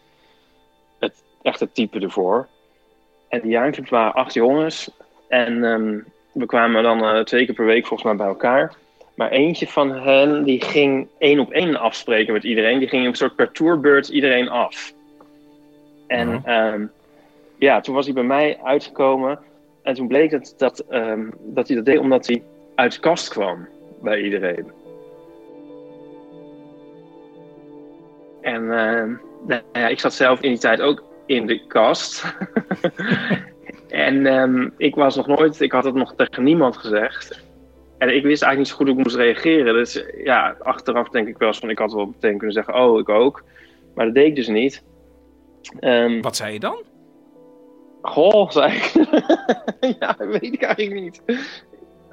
het 0.98 1.22
echte 1.42 1.72
type 1.72 2.00
ervoor. 2.00 2.48
En 3.28 3.40
die 3.40 3.50
jaarclubs 3.50 3.90
waren 3.90 4.14
acht 4.14 4.34
jongens. 4.34 4.90
En 5.28 5.64
ehm, 5.64 5.98
we 6.32 6.46
kwamen 6.46 6.82
dan 6.82 7.04
eh, 7.04 7.20
twee 7.20 7.46
keer 7.46 7.54
per 7.54 7.64
week 7.64 7.86
volgens 7.86 8.08
mij 8.08 8.16
bij 8.16 8.26
elkaar. 8.26 8.74
Maar 9.14 9.30
eentje 9.30 9.66
van 9.66 9.92
hen 9.92 10.44
die 10.44 10.64
ging 10.64 11.08
één 11.18 11.38
op 11.38 11.50
één 11.50 11.76
afspreken 11.76 12.32
met 12.32 12.44
iedereen. 12.44 12.78
Die 12.78 12.88
ging 12.88 13.06
een 13.06 13.14
soort 13.14 13.36
per 13.36 13.52
tourbeurt 13.52 14.08
iedereen 14.08 14.48
af. 14.48 14.92
En 16.06 16.42
ehm, 16.44 16.86
ja, 17.58 17.80
toen 17.80 17.94
was 17.94 18.04
hij 18.04 18.14
bij 18.14 18.24
mij 18.24 18.58
uitgekomen. 18.62 19.38
En 19.82 19.94
toen 19.94 20.08
bleek 20.08 20.30
het 20.30 20.54
dat, 20.56 20.78
ehm, 20.78 21.30
dat 21.40 21.66
hij 21.66 21.76
dat 21.76 21.84
deed 21.84 21.98
omdat 21.98 22.26
hij 22.26 22.42
uit 22.74 22.92
de 22.92 23.00
kast 23.00 23.28
kwam 23.28 23.68
bij 24.02 24.22
iedereen. 24.22 24.72
En 28.40 28.72
ehm, 28.72 29.12
nou 29.46 29.62
ja, 29.72 29.88
ik 29.88 30.00
zat 30.00 30.12
zelf 30.12 30.40
in 30.40 30.50
die 30.50 30.58
tijd 30.58 30.80
ook 30.80 31.04
in 31.26 31.46
de 31.46 31.66
kast. 31.66 32.36
en 33.88 34.26
ehm, 34.26 34.68
ik 34.76 34.94
was 34.94 35.16
nog 35.16 35.26
nooit, 35.26 35.60
ik 35.60 35.72
had 35.72 35.84
het 35.84 35.94
nog 35.94 36.14
tegen 36.14 36.42
niemand 36.42 36.76
gezegd. 36.76 37.46
En 37.98 38.14
ik 38.14 38.22
wist 38.22 38.42
eigenlijk 38.42 38.58
niet 38.58 38.68
zo 38.68 38.76
goed 38.76 38.86
hoe 38.86 38.96
ik 38.96 39.02
moest 39.04 39.16
reageren. 39.16 39.74
Dus 39.74 40.04
ja, 40.24 40.56
achteraf 40.58 41.08
denk 41.08 41.28
ik 41.28 41.38
wel 41.38 41.48
eens 41.48 41.58
van, 41.58 41.70
ik 41.70 41.78
had 41.78 41.92
wel 41.92 42.06
meteen 42.06 42.36
kunnen 42.36 42.52
zeggen, 42.52 42.74
oh, 42.74 42.98
ik 42.98 43.08
ook. 43.08 43.44
Maar 43.94 44.04
dat 44.04 44.14
deed 44.14 44.26
ik 44.26 44.34
dus 44.34 44.48
niet. 44.48 44.82
Wat 46.20 46.36
zei 46.36 46.52
je 46.52 46.60
dan? 46.60 46.82
Goh, 48.02 48.50
zei 48.50 48.72
ik. 48.72 48.92
ja, 50.00 50.16
weet 50.18 50.42
ik 50.42 50.62
eigenlijk 50.62 51.00
niet. 51.00 51.22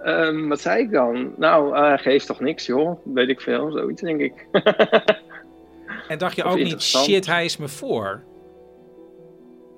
Ehm, 0.04 0.48
wat 0.48 0.62
zei 0.62 0.82
ik 0.84 0.92
dan? 0.92 1.34
Nou, 1.38 1.76
eh 1.76 1.98
geef 1.98 2.24
toch 2.26 2.40
niks, 2.40 2.66
joh. 2.66 3.00
Weet 3.04 3.30
ik 3.30 3.42
veel, 3.42 3.72
zoiets 3.72 4.02
denk 4.02 4.20
ik. 4.20 4.46
En 6.08 6.18
dacht 6.18 6.36
je 6.36 6.44
ook 6.44 6.58
niet, 6.58 6.82
shit, 6.82 7.26
hij 7.26 7.46
is 7.46 7.58
me 7.58 7.68
voor? 7.68 8.24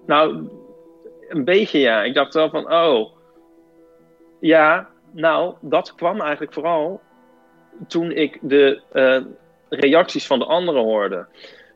Nou, 0.05 0.49
een 1.27 1.43
beetje 1.43 1.79
ja. 1.79 2.03
Ik 2.03 2.13
dacht 2.13 2.33
wel 2.33 2.49
van, 2.49 2.73
oh. 2.73 3.11
Ja, 4.39 4.89
nou, 5.11 5.55
dat 5.61 5.95
kwam 5.95 6.21
eigenlijk 6.21 6.53
vooral 6.53 7.01
toen 7.87 8.11
ik 8.11 8.37
de 8.41 8.81
eh, 8.91 9.21
reacties 9.69 10.27
van 10.27 10.39
de 10.39 10.45
anderen 10.45 10.83
hoorde. 10.83 11.25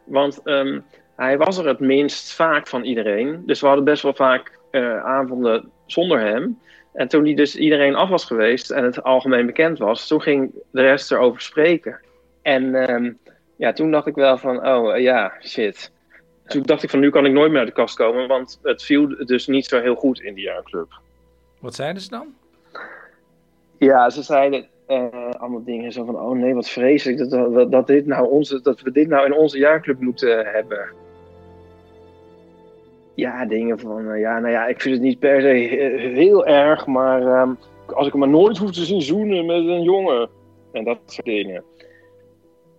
Want 0.03 0.41
ehm, 0.43 0.79
hij 1.21 1.37
was 1.37 1.57
er 1.57 1.67
het 1.67 1.79
minst 1.79 2.33
vaak 2.33 2.67
van 2.67 2.83
iedereen. 2.83 3.43
Dus 3.45 3.61
we 3.61 3.67
hadden 3.67 3.85
best 3.85 4.03
wel 4.03 4.13
vaak 4.13 4.59
eh, 4.71 5.05
avonden 5.05 5.71
zonder 5.85 6.19
hem. 6.19 6.59
En 6.93 7.07
toen 7.07 7.23
die 7.23 7.35
dus 7.35 7.55
iedereen 7.55 7.95
af 7.95 8.09
was 8.09 8.25
geweest 8.25 8.71
en 8.71 8.83
het 8.83 9.03
algemeen 9.03 9.45
bekend 9.45 9.77
was, 9.77 10.07
toen 10.07 10.21
ging 10.21 10.51
de 10.71 10.81
rest 10.81 11.11
erover 11.11 11.41
spreken. 11.41 11.99
En 12.41 12.75
ehm, 12.75 13.11
ja, 13.55 13.73
toen 13.73 13.91
dacht 13.91 14.07
ik 14.07 14.15
wel 14.15 14.37
van, 14.37 14.67
oh 14.67 14.95
eh, 14.95 15.01
ja, 15.01 15.33
shit. 15.41 15.91
Toen 16.45 16.61
dacht 16.61 16.83
ik 16.83 16.89
van, 16.89 16.99
nu 16.99 17.09
kan 17.09 17.25
ik 17.25 17.31
nooit 17.31 17.49
meer 17.49 17.59
uit 17.59 17.67
de 17.67 17.73
kast 17.73 17.95
komen, 17.95 18.27
want 18.27 18.59
het 18.63 18.83
viel 18.83 19.25
dus 19.25 19.47
niet 19.47 19.65
zo 19.65 19.81
heel 19.81 19.95
goed 19.95 20.21
in 20.21 20.33
die 20.33 20.43
jaarclub. 20.43 20.99
Wat 21.59 21.75
zeiden 21.75 22.01
ze 22.01 22.09
dan? 22.09 22.27
Ja, 23.77 24.09
ze 24.09 24.21
zeiden 24.21 24.67
eh, 24.87 25.29
allemaal 25.37 25.63
dingen 25.63 25.91
zo 25.91 26.05
van, 26.05 26.19
oh 26.19 26.37
nee, 26.37 26.53
wat 26.53 26.69
vreselijk 26.69 27.17
dat, 27.17 27.53
dat, 27.53 27.71
dat, 27.71 27.87
dit 27.87 28.05
nou 28.05 28.29
onze, 28.29 28.61
dat 28.61 28.81
we 28.81 28.91
dit 28.91 29.07
nou 29.07 29.25
in 29.25 29.33
onze 29.33 29.57
jaarclub 29.57 29.99
moeten 29.99 30.45
hebben. 30.45 31.00
Ja, 33.21 33.45
dingen 33.45 33.79
van, 33.79 34.11
eh, 34.11 34.19
ja, 34.19 34.39
nou 34.39 34.51
ja, 34.53 34.67
ik 34.67 34.81
vind 34.81 34.93
het 34.95 35.03
niet 35.03 35.19
per 35.19 35.41
se 35.41 35.47
he- 35.47 36.07
heel 36.13 36.45
erg, 36.45 36.85
maar 36.85 37.21
ehm, 37.21 37.53
als 37.85 38.05
ik 38.05 38.11
hem 38.11 38.21
maar 38.21 38.29
nooit 38.29 38.57
hoef 38.57 38.71
te 38.71 38.85
zien 38.85 39.01
zoenen 39.01 39.45
met 39.45 39.55
een 39.57 39.81
jongen. 39.83 40.29
En 40.71 40.83
dat 40.83 40.99
soort 41.05 41.25
dingen. 41.25 41.63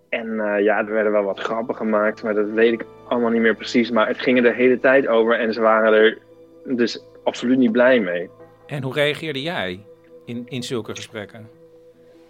En 0.09 0.41
eh, 0.41 0.65
ja, 0.65 0.79
er 0.79 0.93
werden 0.93 1.13
wel 1.13 1.23
wat 1.23 1.39
grappen 1.39 1.75
gemaakt, 1.75 2.23
maar 2.23 2.35
dat 2.35 2.51
weet 2.51 2.73
ik 2.73 2.85
allemaal 3.09 3.31
niet 3.31 3.41
meer 3.41 3.55
precies. 3.55 3.91
Maar 3.91 4.07
het 4.07 4.19
ging 4.19 4.37
er 4.37 4.43
de 4.43 4.53
hele 4.53 4.81
tijd 4.81 5.07
over 5.07 5.39
en 5.39 5.53
ze 5.53 5.61
waren 5.61 5.93
er 5.93 6.19
dus 6.65 7.05
absoluut 7.25 7.59
niet 7.59 7.73
blij 7.73 8.01
mee. 8.01 8.29
En 8.67 8.83
hoe 8.83 8.95
reageerde 8.95 9.43
jij 9.43 9.81
in, 10.25 10.45
in 10.49 10.63
zulke 10.63 10.95
gesprekken? 10.95 11.49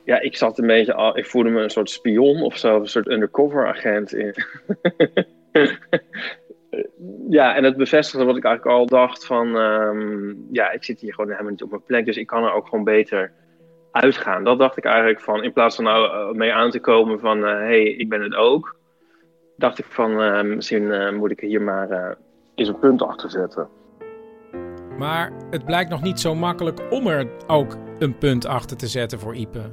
Ja, 0.04 0.20
ik 0.20 0.36
zat 0.36 0.58
een 0.58 0.66
beetje 0.66 0.94
al, 0.94 1.18
ik 1.18 1.26
voelde 1.26 1.50
me 1.50 1.62
een 1.62 1.70
soort 1.70 1.90
spion 1.90 2.42
of 2.42 2.56
zo, 2.56 2.80
een 2.80 2.88
soort 2.88 3.08
undercover 3.08 3.66
agent 3.66 4.14
in. 4.14 4.34
ja, 7.28 7.56
en 7.56 7.64
het 7.64 7.76
bevestigde 7.76 8.24
wat 8.24 8.36
ik 8.36 8.44
eigenlijk 8.44 8.76
al 8.76 8.86
dacht 8.86 9.26
van, 9.26 9.56
ehm, 9.56 10.34
ja, 10.50 10.70
ik 10.70 10.84
zit 10.84 11.00
hier 11.00 11.14
gewoon 11.14 11.30
helemaal 11.30 11.50
niet 11.50 11.62
op 11.62 11.70
mijn 11.70 11.84
plek, 11.84 12.04
dus 12.04 12.16
ik 12.16 12.26
kan 12.26 12.44
er 12.44 12.52
ook 12.52 12.68
gewoon 12.68 12.84
beter 12.84 13.32
uitgaan. 13.90 14.44
Dat 14.44 14.58
dacht 14.58 14.76
ik 14.76 14.84
eigenlijk 14.84 15.20
van, 15.20 15.42
in 15.42 15.52
plaats 15.52 15.76
van 15.76 15.84
nou 15.84 16.06
eh, 16.06 16.38
mee 16.38 16.52
aan 16.52 16.70
te 16.70 16.80
komen 16.80 17.20
van, 17.20 17.42
hé, 17.42 17.48
hey, 17.48 17.82
ik 17.82 18.08
ben 18.08 18.22
het 18.22 18.34
ook, 18.34 18.76
dacht 19.62 19.78
ik 19.78 19.86
van, 19.88 20.20
eh, 20.20 20.42
misschien 20.42 20.92
eh, 20.92 21.12
moet 21.12 21.30
ik 21.30 21.40
hier 21.40 21.62
maar 21.62 21.90
eh, 21.90 22.14
eens 22.54 22.68
een 22.68 22.78
punt 22.78 23.02
achter 23.02 23.30
zetten. 23.30 23.68
Maar 24.98 25.32
het 25.50 25.64
blijkt 25.64 25.90
nog 25.90 26.02
niet 26.02 26.20
zo 26.20 26.34
makkelijk 26.34 26.80
om 26.90 27.06
er 27.06 27.26
ook 27.46 27.76
een 27.98 28.18
punt 28.18 28.46
achter 28.46 28.76
te 28.76 28.86
zetten 28.86 29.18
voor 29.18 29.34
Ipe. 29.34 29.72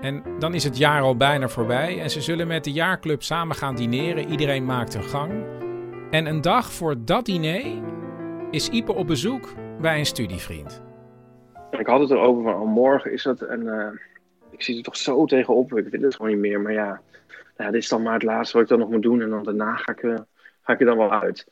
En 0.00 0.22
dan 0.38 0.54
is 0.54 0.64
het 0.64 0.78
jaar 0.78 1.02
al 1.02 1.16
bijna 1.16 1.48
voorbij 1.48 2.00
en 2.00 2.10
ze 2.10 2.20
zullen 2.20 2.46
met 2.46 2.64
de 2.64 2.72
jaarclub 2.72 3.22
samen 3.22 3.56
gaan 3.56 3.74
dineren. 3.74 4.30
Iedereen 4.30 4.64
maakt 4.64 4.94
een 4.94 5.02
gang. 5.02 5.32
En 6.14 6.26
een 6.26 6.40
dag 6.40 6.72
voor 6.72 7.04
dat 7.04 7.24
diner 7.24 7.82
is 8.50 8.68
Ipe 8.68 8.94
op 8.94 9.06
bezoek 9.06 9.54
bij 9.80 9.98
een 9.98 10.06
studievriend. 10.06 10.82
En 11.70 11.78
ik 11.78 11.86
had 11.86 12.00
het 12.00 12.10
erover 12.10 12.42
van, 12.42 12.54
oh, 12.54 12.68
morgen 12.68 13.12
is 13.12 13.24
het 13.24 13.42
en 13.42 13.68
eh, 13.68 13.88
ik 14.50 14.62
zie 14.62 14.76
er 14.76 14.82
toch 14.82 14.96
zo 14.96 15.26
tegenop, 15.26 15.76
ik 15.76 15.88
wil 15.88 16.02
het 16.02 16.14
gewoon 16.14 16.30
niet 16.30 16.40
meer. 16.40 16.60
Maar 16.60 16.72
ja, 16.72 17.00
nou, 17.56 17.70
dit 17.72 17.82
is 17.82 17.88
dan 17.88 18.02
maar 18.02 18.12
het 18.12 18.22
laatste 18.22 18.52
wat 18.52 18.62
ik 18.62 18.68
dan 18.68 18.78
nog 18.78 18.90
moet 18.90 19.02
doen 19.02 19.22
en 19.22 19.30
dan 19.30 19.44
daarna 19.44 19.76
ga 19.76 19.92
ik, 19.92 20.02
eh, 20.02 20.18
ga 20.62 20.72
ik 20.72 20.80
er 20.80 20.86
dan 20.86 20.96
wel 20.96 21.12
uit. 21.12 21.46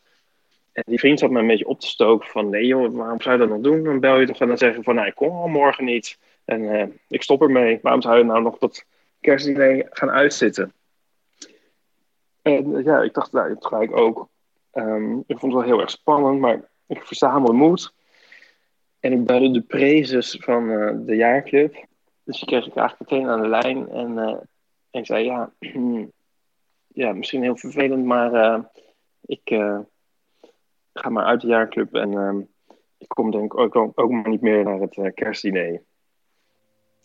En 0.73 0.83
die 0.87 0.99
vriend 0.99 1.19
zat 1.19 1.31
me 1.31 1.40
een 1.40 1.47
beetje 1.47 1.69
op 1.69 1.81
te 1.81 1.87
stoken 1.87 2.28
van, 2.28 2.50
nee 2.50 2.66
joh, 2.66 2.97
waarom 2.97 3.21
zou 3.21 3.35
je 3.35 3.40
dat 3.40 3.50
nog 3.50 3.61
doen? 3.61 3.85
Dan 3.85 4.00
bel 4.00 4.21
je 4.21 4.26
toch 4.26 4.40
en 4.40 4.49
dan 4.49 4.59
zeg 4.59 4.76
je 4.76 4.83
van, 4.83 4.95
nee, 4.95 5.07
ik 5.07 5.14
kom 5.14 5.31
al 5.31 5.49
morgen 5.49 5.85
niet. 5.85 6.19
En 6.45 6.81
eh, 6.81 6.87
ik 7.09 7.23
stop 7.23 7.42
ermee. 7.42 7.78
Waarom 7.83 8.02
zou 8.02 8.19
je 8.19 8.25
nou 8.25 8.42
nog 8.42 8.59
dat 8.59 8.85
kerstdiner 9.21 9.87
gaan 9.90 10.11
uitzitten? 10.11 10.73
En 12.42 12.83
ja, 12.83 13.02
ik 13.02 13.14
dacht, 13.14 13.33
nou, 13.33 13.57
dat 13.59 13.83
ik 13.83 13.97
ook. 13.97 14.31
Ehm, 14.73 15.19
ik 15.19 15.38
vond 15.38 15.43
het 15.43 15.52
wel 15.52 15.62
heel 15.62 15.81
erg 15.81 15.91
spannend, 15.91 16.41
maar 16.41 16.69
ik 16.87 17.02
verzamelde 17.02 17.52
moed. 17.52 17.95
En 19.00 19.12
ik 19.12 19.25
belde 19.25 19.50
de 19.50 19.61
prezes 19.61 20.37
van 20.41 20.71
eh, 20.71 20.97
de 21.07 21.17
jaarclub. 21.17 21.87
Dus 22.25 22.38
die 22.38 22.47
kreeg 22.47 22.67
ik 22.67 22.76
eigenlijk 22.76 23.11
meteen 23.11 23.29
aan 23.29 23.43
de 23.43 23.49
lijn. 23.49 23.88
En, 23.88 24.19
eh, 24.19 24.37
ik 24.91 25.07
zei, 25.07 25.25
ja, 25.25 25.52
ja, 27.02 27.12
misschien 27.12 27.43
heel 27.43 27.57
vervelend, 27.57 28.05
maar 28.05 28.33
eh, 28.33 28.61
ik 29.21 29.50
eh, 29.50 29.79
ga 30.93 31.09
maar 31.09 31.25
uit 31.25 31.41
de 31.41 31.47
jaarclub. 31.47 31.95
En 31.95 32.12
ehm, 32.12 32.41
ik 33.02 33.09
kom 33.09 33.31
denk 33.31 33.52
ik 33.52 33.76
ook, 33.76 33.93
ook 33.95 34.11
maar 34.11 34.29
niet 34.29 34.41
meer 34.41 34.64
naar 34.64 34.81
het 34.81 34.97
eh, 34.97 35.12
kerstdiner. 35.14 35.83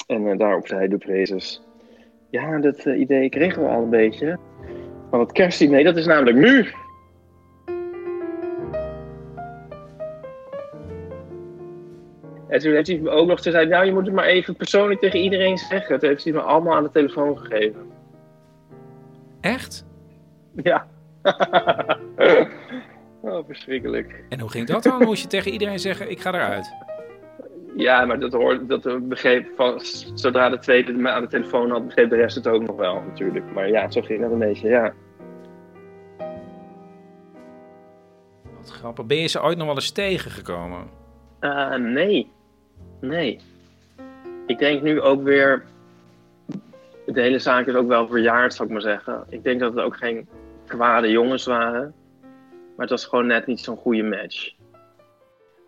En 0.07 0.27
eh, 0.27 0.37
daarop 0.37 0.67
zei 0.67 0.87
de 0.87 0.97
prezes, 0.97 1.61
ja, 2.29 2.59
dat 2.59 2.77
eh, 2.77 2.99
idee 2.99 3.29
kregen 3.29 3.63
we 3.63 3.69
al 3.69 3.81
een 3.81 3.89
beetje. 3.89 4.39
Maar 5.11 5.19
het 5.19 5.31
kerstdiner, 5.31 5.83
dat 5.83 5.97
is 5.97 6.05
namelijk 6.05 6.37
nu. 6.37 6.71
En 12.47 12.59
toen 12.59 12.71
heeft 12.73 12.87
hij 12.87 12.97
me 12.97 13.09
ook 13.09 13.27
nog 13.27 13.41
gezegd, 13.41 13.69
nou 13.69 13.85
je 13.85 13.93
moet 13.93 14.05
het 14.05 14.15
maar 14.15 14.25
even 14.25 14.55
persoonlijk 14.55 14.99
tegen 14.99 15.19
iedereen 15.19 15.57
zeggen. 15.57 15.99
Toen 15.99 16.09
heeft 16.09 16.23
hij 16.23 16.33
me 16.33 16.39
allemaal 16.39 16.75
aan 16.75 16.83
de 16.83 16.91
telefoon 16.91 17.37
gegeven. 17.37 17.91
Echt? 19.41 19.85
Ja. 20.63 20.87
oh, 23.21 23.45
verschrikkelijk. 23.45 24.23
En 24.29 24.39
hoe 24.39 24.49
ging 24.49 24.67
dat 24.67 24.83
dan? 24.83 25.03
Moest 25.03 25.21
je 25.21 25.27
tegen 25.27 25.51
iedereen 25.51 25.79
zeggen, 25.79 26.11
ik 26.11 26.19
ga 26.19 26.33
eruit? 26.33 26.75
Ja, 27.75 28.05
maar 28.05 28.19
dat 28.19 28.31
hoorde, 28.31 28.65
dat 28.65 29.07
begreep 29.07 29.51
van, 29.55 29.79
zodra 30.13 30.49
de 30.49 30.59
tweede 30.59 30.93
me 30.93 31.09
aan 31.09 31.21
de 31.21 31.27
telefoon 31.27 31.71
had, 31.71 31.85
begreep 31.85 32.09
de 32.09 32.15
rest 32.15 32.35
het 32.35 32.47
ook 32.47 32.67
nog 32.67 32.75
wel 32.75 33.01
natuurlijk. 33.01 33.53
Maar 33.53 33.69
ja, 33.69 33.91
zo 33.91 34.01
ging 34.01 34.21
dat 34.21 34.31
een 34.31 34.39
beetje, 34.39 34.69
ja. 34.69 34.93
Wat 38.57 38.69
grappig. 38.69 39.05
Ben 39.05 39.17
je 39.17 39.27
ze 39.27 39.43
ooit 39.43 39.57
nog 39.57 39.65
wel 39.65 39.75
eens 39.75 39.91
tegengekomen? 39.91 40.89
Eh, 41.39 41.75
nee. 41.75 42.31
Nee. 42.99 43.39
Ik 44.45 44.57
denk 44.59 44.81
nu 44.81 45.01
ook 45.01 45.23
weer. 45.23 45.63
De 47.05 47.21
hele 47.21 47.39
zaak 47.39 47.67
is 47.67 47.75
ook 47.75 47.87
wel 47.87 48.07
verjaard, 48.07 48.53
zou 48.53 48.67
ik 48.67 48.73
maar 48.73 48.83
zeggen. 48.83 49.25
Ik 49.29 49.43
denk 49.43 49.59
dat 49.59 49.73
het 49.73 49.83
ook 49.83 49.97
geen 49.97 50.27
kwade 50.65 51.11
jongens 51.11 51.45
waren. 51.45 51.93
Maar 52.75 52.85
het 52.85 52.89
was 52.89 53.05
gewoon 53.05 53.27
net 53.27 53.45
niet 53.45 53.59
zo'n 53.59 53.77
goede 53.77 54.03
match. 54.03 54.53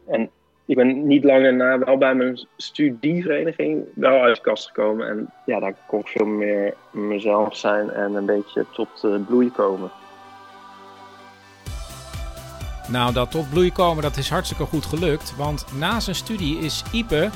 En 0.07 0.29
ik 0.65 0.75
ben 0.75 1.07
niet 1.07 1.23
lang 1.23 1.43
daarna 1.43 1.79
wel 1.79 1.97
bij 1.97 2.15
mijn 2.15 2.47
studievereniging 2.57 3.85
wel 3.93 4.21
uit 4.21 4.35
de 4.35 4.41
kast 4.41 4.67
gekomen. 4.67 5.07
En 5.07 5.33
ja, 5.45 5.59
daar 5.59 5.75
kon 5.87 5.99
ik 5.99 6.07
veel 6.07 6.25
meer 6.25 6.73
mezelf 6.91 7.55
zijn 7.55 7.89
en 7.89 8.13
een 8.13 8.25
beetje 8.25 8.65
tot 8.71 9.25
bloei 9.27 9.51
komen. 9.51 9.91
Nou, 12.89 13.13
dat 13.13 13.31
tot 13.31 13.49
bloei 13.49 13.71
komen, 13.71 14.03
dat 14.03 14.17
is 14.17 14.29
hartstikke 14.29 14.65
goed 14.65 14.85
gelukt. 14.85 15.35
Want 15.35 15.65
na 15.73 15.99
zijn 15.99 16.15
studie 16.15 16.59
is 16.59 16.83
Ipe 16.91 17.29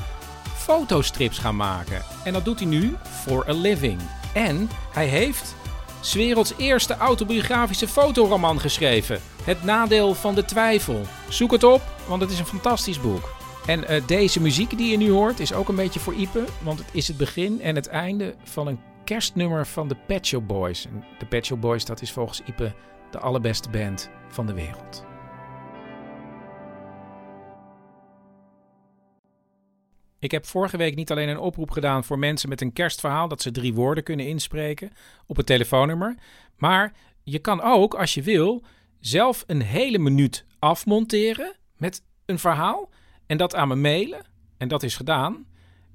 fotostrips 0.56 1.38
gaan 1.38 1.56
maken. 1.56 2.02
En 2.24 2.32
dat 2.32 2.44
doet 2.44 2.58
hij 2.58 2.68
nu 2.68 2.94
voor 3.02 3.48
a 3.48 3.52
living. 3.52 4.00
En 4.34 4.68
hij 4.92 5.06
heeft 5.06 5.54
's 6.00 6.14
werelds 6.14 6.52
eerste 6.56 6.96
autobiografische 6.96 7.88
fotoroman 7.88 8.60
geschreven. 8.60 9.20
Het 9.42 9.62
nadeel 9.62 10.14
van 10.14 10.34
de 10.34 10.44
twijfel. 10.44 11.00
Zoek 11.28 11.52
het 11.52 11.64
op, 11.64 11.82
want 12.06 12.20
het 12.20 12.30
is 12.30 12.38
een 12.38 12.46
fantastisch 12.46 13.00
boek. 13.00 13.32
En 13.66 13.92
uh, 13.92 14.06
deze 14.06 14.40
muziek 14.40 14.76
die 14.76 14.90
je 14.90 14.96
nu 14.96 15.10
hoort 15.10 15.40
is 15.40 15.52
ook 15.52 15.68
een 15.68 15.76
beetje 15.76 16.00
voor 16.00 16.14
Ipe, 16.14 16.44
want 16.62 16.78
het 16.78 16.88
is 16.92 17.08
het 17.08 17.16
begin 17.16 17.60
en 17.60 17.74
het 17.74 17.86
einde 17.86 18.34
van 18.42 18.66
een 18.66 18.80
kerstnummer 19.04 19.66
van 19.66 19.88
de 19.88 19.96
Pet 20.06 20.26
Shop 20.26 20.48
Boys. 20.48 20.86
En 20.86 21.04
de 21.18 21.26
Pet 21.26 21.46
Shop 21.46 21.60
Boys, 21.60 21.84
dat 21.84 22.02
is 22.02 22.12
volgens 22.12 22.40
Ipe 22.44 22.74
de 23.10 23.18
allerbeste 23.18 23.70
band 23.70 24.10
van 24.28 24.46
de 24.46 24.54
wereld. 24.54 25.13
Ik 30.24 30.30
heb 30.30 30.46
vorige 30.46 30.76
week 30.76 30.94
niet 30.94 31.10
alleen 31.10 31.28
een 31.28 31.38
oproep 31.38 31.70
gedaan 31.70 32.04
voor 32.04 32.18
mensen 32.18 32.48
met 32.48 32.60
een 32.60 32.72
kerstverhaal 32.72 33.28
dat 33.28 33.42
ze 33.42 33.50
drie 33.50 33.74
woorden 33.74 34.04
kunnen 34.04 34.26
inspreken 34.26 34.92
op 35.26 35.36
het 35.36 35.46
telefoonnummer, 35.46 36.16
maar 36.56 36.92
je 37.22 37.38
kan 37.38 37.60
ook, 37.62 37.94
als 37.94 38.14
je 38.14 38.22
wil, 38.22 38.62
zelf 39.00 39.44
een 39.46 39.62
hele 39.62 39.98
minuut 39.98 40.44
afmonteren 40.58 41.56
met 41.76 42.02
een 42.24 42.38
verhaal 42.38 42.90
en 43.26 43.36
dat 43.36 43.54
aan 43.54 43.68
me 43.68 43.74
mailen. 43.74 44.26
En 44.56 44.68
dat 44.68 44.82
is 44.82 44.96
gedaan. 44.96 45.46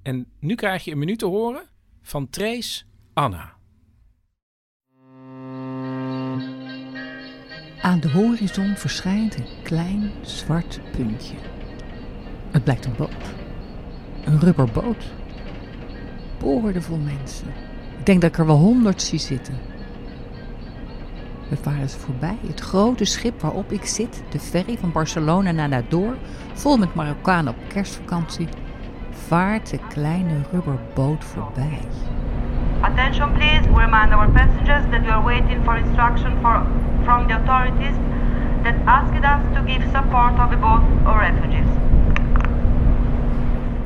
En 0.01 0.27
nu 0.39 0.55
krijg 0.55 0.83
je 0.83 0.91
een 0.91 0.97
minuut 0.97 1.19
te 1.19 1.25
horen 1.25 1.63
van 2.01 2.29
Trace 2.29 2.83
Anna. 3.13 3.57
Aan 7.81 7.99
de 7.99 8.09
horizon 8.09 8.75
verschijnt 8.75 9.35
een 9.35 9.61
klein 9.63 10.11
zwart 10.21 10.79
puntje. 10.91 11.35
Het 12.51 12.63
blijkt 12.63 12.85
een 12.85 12.95
boot. 12.95 13.47
Een 14.25 14.39
rubberboot. 14.39 15.11
Boordevol 16.39 16.97
mensen. 16.97 17.47
Ik 17.97 18.05
denk 18.05 18.21
dat 18.21 18.29
ik 18.29 18.37
er 18.37 18.45
wel 18.45 18.57
honderd 18.57 19.01
zie 19.01 19.19
zitten. 19.19 19.53
We 21.49 21.57
varen 21.61 21.81
eens 21.81 21.95
voorbij. 21.95 22.37
Het 22.47 22.59
grote 22.59 23.05
schip 23.05 23.41
waarop 23.41 23.71
ik 23.71 23.85
zit, 23.85 24.23
de 24.29 24.39
ferry 24.39 24.77
van 24.77 24.91
Barcelona 24.91 25.51
naar 25.51 25.69
Nador, 25.69 26.15
vol 26.53 26.77
met 26.77 26.95
Marokkanen 26.95 27.53
op 27.53 27.59
kerstvakantie, 27.67 28.47
vaart 29.27 29.69
de 29.69 29.79
kleine 29.89 30.35
rubberboot 30.51 31.23
voorbij. 31.23 31.79
Attention 32.81 33.33
please, 33.33 33.61
we 33.73 33.79
remind 33.79 34.11
our 34.13 34.29
passengers 34.29 34.83
that 34.91 35.01
we 35.01 35.11
are 35.11 35.23
waiting 35.23 35.63
for 35.63 35.77
instruction 35.77 36.37
from 37.03 37.27
the 37.27 37.33
authorities 37.33 37.95
that 38.63 38.73
asked 38.85 39.23
us 39.23 39.41
to 39.55 39.63
give 39.65 39.83
support 39.93 40.39
of 40.39 40.49
the 40.49 40.57
boat 40.57 40.81
or 41.05 41.19
refugees. 41.19 41.88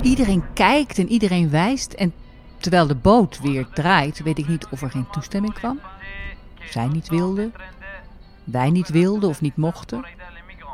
Iedereen 0.03 0.53
kijkt 0.53 0.97
en 0.97 1.09
iedereen 1.09 1.49
wijst 1.49 1.93
en 1.93 2.13
terwijl 2.57 2.87
de 2.87 2.95
boot 2.95 3.39
weer 3.39 3.67
draait, 3.67 4.23
weet 4.23 4.37
ik 4.37 4.47
niet 4.47 4.67
of 4.67 4.81
er 4.81 4.89
geen 4.89 5.09
toestemming 5.09 5.53
kwam. 5.53 5.79
Zij 6.69 6.87
niet 6.87 7.09
wilden, 7.09 7.53
wij 8.43 8.69
niet 8.69 8.89
wilden 8.89 9.29
of 9.29 9.41
niet 9.41 9.55
mochten. 9.55 10.05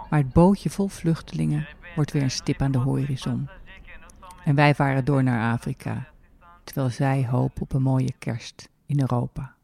Maar 0.10 0.20
het 0.20 0.34
bootje 0.34 0.70
vol 0.70 0.88
vluchtelingen 0.88 1.68
wordt 1.96 2.12
weer 2.12 2.22
een 2.22 2.32
stip 2.32 2.62
aan 2.62 2.72
de 2.72 2.78
horizon. 2.78 3.50
En 4.46 4.56
wij 4.56 4.76
varen 4.76 5.06
door 5.06 5.24
naar 5.24 5.54
Afrika, 5.54 6.08
terwijl 6.64 6.90
zij 6.90 7.28
hopen 7.30 7.62
op 7.62 7.74
een 7.74 7.82
mooie 7.82 8.14
kerst 8.20 8.70
in 8.86 9.00
Europa. 9.00 9.56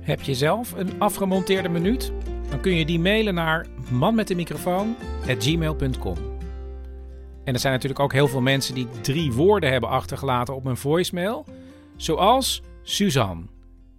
Heb 0.00 0.20
je 0.20 0.34
zelf 0.34 0.72
een 0.72 1.00
afgemonteerde 1.00 1.68
minuut? 1.68 2.12
Dan 2.54 2.62
kun 2.62 2.74
je 2.74 2.84
die 2.84 3.00
mailen 3.00 3.34
naar 3.34 3.66
manmetdemicrofoon.gmail.com. 3.90 6.16
En 7.44 7.54
er 7.54 7.60
zijn 7.60 7.72
natuurlijk 7.72 8.00
ook 8.00 8.12
heel 8.12 8.28
veel 8.28 8.40
mensen 8.40 8.74
die 8.74 8.88
drie 9.00 9.32
woorden 9.32 9.70
hebben 9.70 9.90
achtergelaten 9.90 10.54
op 10.54 10.64
mijn 10.64 10.76
voicemail. 10.76 11.44
Zoals 11.96 12.62
Suzanne. 12.82 13.42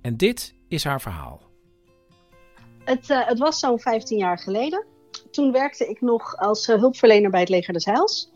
En 0.02 0.18
dit 0.18 0.56
is 0.68 0.84
haar 0.84 1.02
verhaal. 1.02 1.42
Het, 2.84 3.10
uh, 3.10 3.28
het 3.28 3.40
was 3.40 3.60
zo'n 3.60 3.80
15 3.80 4.18
jaar 4.18 4.40
geleden. 4.40 4.86
Toen 5.32 5.52
werkte 5.52 5.90
ik 5.90 6.02
nog 6.02 6.38
als 6.38 6.70
uh, 6.70 6.76
hulpverlener 6.76 7.32
bij 7.32 7.40
het 7.40 7.50
Leger 7.50 7.74
des 7.74 7.86
Heils. 7.86 8.32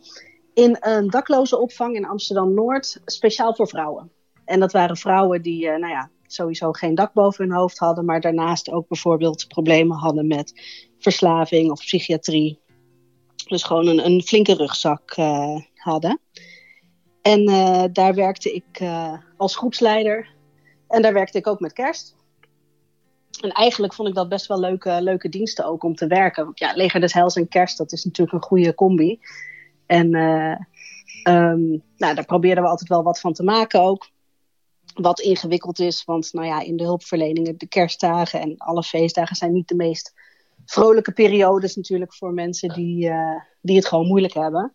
In 0.54 0.78
een 0.80 1.10
daklozenopvang 1.10 1.96
in 1.96 2.06
Amsterdam-Noord, 2.06 3.02
speciaal 3.06 3.56
voor 3.56 3.68
vrouwen. 3.68 4.12
En 4.46 4.60
dat 4.60 4.72
waren 4.72 4.98
vrouwen 4.98 5.42
die, 5.42 5.66
uh, 5.66 5.78
nou 5.78 5.94
ja, 5.94 6.10
sowieso 6.34 6.72
geen 6.72 6.96
dak 6.96 7.14
boven 7.14 7.46
hun 7.48 7.58
hoofd 7.58 7.78
hadden, 7.78 8.06
maar 8.06 8.22
daarnaast 8.22 8.72
ook 8.72 8.88
bijvoorbeeld 8.88 9.48
problemen 9.48 9.98
hadden 9.98 10.28
met 10.28 10.54
verslaving 11.00 11.72
of 11.72 11.80
psychiatrie. 11.80 12.60
Dus 13.48 13.64
gewoon 13.64 13.88
een, 13.88 14.06
een 14.06 14.22
flinke 14.22 14.54
rugzak 14.54 15.18
uh, 15.18 15.60
hadden. 15.76 16.20
En 17.22 17.50
uh, 17.50 17.84
daar 17.92 18.16
werkte 18.16 18.54
ik 18.54 18.80
uh, 18.82 19.14
als 19.38 19.56
groepsleider. 19.56 20.28
En 20.88 21.02
daar 21.02 21.14
werkte 21.14 21.38
ik 21.38 21.48
ook 21.48 21.60
met 21.60 21.74
kerst. 21.74 22.16
En 23.42 23.50
eigenlijk 23.50 23.94
vond 23.94 24.08
ik 24.08 24.16
dat 24.16 24.30
best 24.30 24.48
wel 24.48 24.60
leuke, 24.60 25.02
leuke 25.02 25.30
diensten 25.30 25.66
ook 25.66 25.84
om 25.84 25.96
te 25.96 26.08
werken. 26.08 26.46
Want 26.46 26.60
ja, 26.60 26.74
Leger 26.74 27.00
des 27.00 27.14
Heils 27.14 27.36
en 27.36 27.48
kerst, 27.48 27.78
dat 27.78 27.92
is 27.92 28.04
natuurlijk 28.04 28.38
een 28.38 28.50
goede 28.50 28.76
combi. 28.76 29.20
En 29.86 30.16
um, 31.24 31.84
nou, 31.98 32.16
daar 32.16 32.26
probeerden 32.26 32.64
we 32.64 32.70
altijd 32.70 32.90
wel 32.90 33.04
wat 33.04 33.20
van 33.20 33.34
te 33.34 33.44
maken 33.44 33.82
ook 33.82 34.10
wat 34.94 35.20
ingewikkeld 35.20 35.80
is. 35.80 36.04
Want 36.04 36.34
nou 36.34 36.48
ja, 36.48 36.62
in 36.62 36.78
de 36.78 36.84
hulpverleningen, 36.84 37.58
de 37.58 37.68
kerstdagen 37.68 38.42
en 38.42 38.58
alle 38.58 38.84
feestdagen 38.84 39.36
zijn 39.36 39.54
niet 39.54 39.68
de 39.68 39.76
meest 39.76 40.14
vrolijke 40.66 41.12
periodes 41.12 41.76
natuurlijk 41.76 42.14
voor 42.14 42.34
mensen 42.34 42.70
die, 42.70 43.10
uh, 43.10 43.42
die 43.62 43.76
het 43.76 43.86
gewoon 43.86 44.08
moeilijk 44.08 44.34
hebben. 44.34 44.74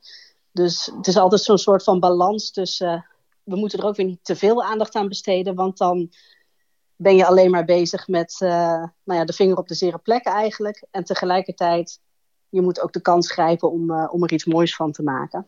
Dus 0.52 0.92
het 0.96 1.06
is 1.06 1.16
altijd 1.16 1.40
zo'n 1.40 1.58
soort 1.58 1.82
van 1.82 2.00
balans 2.00 2.50
tussen. 2.50 2.92
Uh, 2.92 3.02
we 3.42 3.56
moeten 3.56 3.78
er 3.78 3.84
ook 3.84 3.96
weer 3.96 4.06
niet 4.06 4.24
te 4.24 4.36
veel 4.36 4.64
aandacht 4.64 4.94
aan 4.94 5.08
besteden, 5.08 5.54
want 5.54 5.78
dan 5.78 6.10
ben 6.96 7.16
je 7.16 7.26
alleen 7.26 7.50
maar 7.50 7.64
bezig 7.64 8.08
met 8.08 8.36
uh, 8.40 8.48
nou 9.04 9.18
ja, 9.18 9.24
de 9.24 9.32
vinger 9.32 9.56
op 9.56 9.68
de 9.68 9.74
zere 9.74 9.98
plekken 9.98 10.32
eigenlijk. 10.32 10.84
En 10.90 11.04
tegelijkertijd, 11.04 12.00
je 12.48 12.60
moet 12.60 12.80
ook 12.80 12.92
de 12.92 13.00
kans 13.00 13.32
grijpen 13.32 13.70
om, 13.70 14.06
om 14.06 14.22
er 14.22 14.32
iets 14.32 14.44
moois 14.44 14.76
van 14.76 14.92
te 14.92 15.02
maken. 15.02 15.46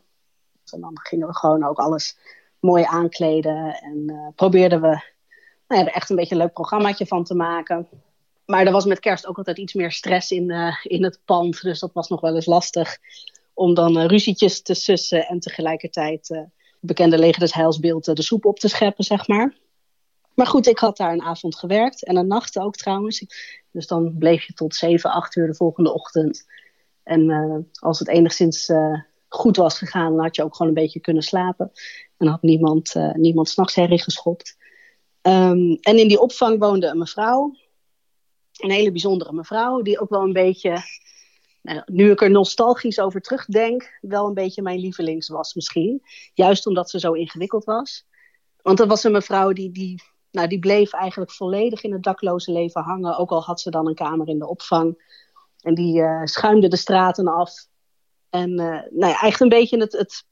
En 0.72 0.80
dan 0.80 0.98
gingen 1.02 1.26
we 1.26 1.34
gewoon 1.34 1.64
ook 1.64 1.78
alles 1.78 2.18
mooi 2.60 2.84
aankleden. 2.84 3.74
En 3.74 4.02
uh, 4.06 4.28
probeerden 4.34 4.80
we 4.80 5.00
nou 5.68 5.82
er 5.82 5.92
echt 5.92 6.10
een 6.10 6.16
beetje 6.16 6.34
een 6.34 6.40
leuk 6.40 6.52
programmaatje 6.52 7.06
van 7.06 7.24
te 7.24 7.34
maken. 7.34 7.88
Maar 8.46 8.66
er 8.66 8.72
was 8.72 8.84
met 8.84 9.00
kerst 9.00 9.26
ook 9.26 9.38
altijd 9.38 9.58
iets 9.58 9.74
meer 9.74 9.92
stress 9.92 10.30
in, 10.30 10.50
uh, 10.50 10.76
in 10.82 11.04
het 11.04 11.20
pand. 11.24 11.62
Dus 11.62 11.78
dat 11.78 11.92
was 11.92 12.08
nog 12.08 12.20
wel 12.20 12.34
eens 12.34 12.46
lastig 12.46 12.98
om 13.54 13.74
dan 13.74 13.98
uh, 13.98 14.04
ruzietjes 14.04 14.62
te 14.62 14.74
sussen 14.74 15.26
en 15.26 15.40
tegelijkertijd 15.40 16.46
bekende 16.80 17.18
leger 17.18 17.40
des 17.40 17.52
de 18.14 18.22
soep 18.22 18.44
op 18.44 18.58
te 18.58 18.68
scheppen, 18.68 19.04
zeg 19.04 19.28
maar. 19.28 19.54
Maar 20.34 20.46
goed, 20.46 20.66
ik 20.66 20.78
had 20.78 20.96
daar 20.96 21.12
een 21.12 21.22
avond 21.22 21.56
gewerkt 21.56 22.04
en 22.04 22.16
een 22.16 22.26
nacht 22.26 22.58
ook 22.58 22.76
trouwens. 22.76 23.24
Dus 23.70 23.86
dan 23.86 24.18
bleef 24.18 24.46
je 24.46 24.52
tot 24.52 24.74
7, 24.74 25.10
8 25.10 25.36
uur 25.36 25.46
de 25.46 25.54
volgende 25.54 25.92
ochtend. 25.92 26.46
En 27.02 27.68
als 27.80 27.98
het 27.98 28.08
enigszins 28.08 28.70
goed 29.28 29.56
was 29.56 29.78
gegaan, 29.78 30.14
dan 30.14 30.24
had 30.24 30.36
je 30.36 30.44
ook 30.44 30.56
gewoon 30.56 30.76
een 30.76 30.82
beetje 30.82 31.00
kunnen 31.00 31.22
slapen. 31.22 31.72
En 32.16 32.26
had 32.26 32.42
niemand, 32.42 32.94
uh, 32.94 33.12
niemand 33.12 33.48
s'nachts 33.48 33.74
herrie 33.74 34.02
geschopt. 34.02 34.56
Um, 35.22 35.78
en 35.80 35.98
in 35.98 36.08
die 36.08 36.20
opvang 36.20 36.58
woonde 36.58 36.86
een 36.86 36.98
mevrouw. 36.98 37.54
Een 38.56 38.70
hele 38.70 38.90
bijzondere 38.90 39.32
mevrouw, 39.32 39.82
die 39.82 40.00
ook 40.00 40.10
wel 40.10 40.22
een 40.22 40.32
beetje, 40.32 40.76
nou, 41.62 41.82
nu 41.86 42.10
ik 42.10 42.22
er 42.22 42.30
nostalgisch 42.30 43.00
over 43.00 43.20
terugdenk, 43.20 43.98
wel 44.00 44.26
een 44.26 44.34
beetje 44.34 44.62
mijn 44.62 44.78
lievelings 44.78 45.28
was 45.28 45.54
misschien. 45.54 46.02
Juist 46.34 46.66
omdat 46.66 46.90
ze 46.90 46.98
zo 46.98 47.12
ingewikkeld 47.12 47.64
was. 47.64 48.06
Want 48.62 48.78
dat 48.78 48.88
was 48.88 49.04
een 49.04 49.12
mevrouw 49.12 49.52
die, 49.52 49.70
die, 49.70 50.02
nou, 50.30 50.48
die 50.48 50.58
bleef 50.58 50.92
eigenlijk 50.92 51.32
volledig 51.32 51.82
in 51.82 51.92
het 51.92 52.02
dakloze 52.02 52.52
leven 52.52 52.82
hangen. 52.82 53.18
Ook 53.18 53.30
al 53.30 53.42
had 53.42 53.60
ze 53.60 53.70
dan 53.70 53.86
een 53.86 53.94
kamer 53.94 54.28
in 54.28 54.38
de 54.38 54.48
opvang. 54.48 55.14
En 55.60 55.74
die 55.74 55.98
uh, 55.98 56.24
schuimde 56.24 56.68
de 56.68 56.76
straten 56.76 57.26
af. 57.26 57.66
En 58.36 58.50
uh, 58.50 58.66
nou 58.90 59.12
ja, 59.12 59.20
eigenlijk 59.20 59.40
een 59.40 59.48
beetje 59.48 59.78
het, 59.78 59.92
het 59.92 60.24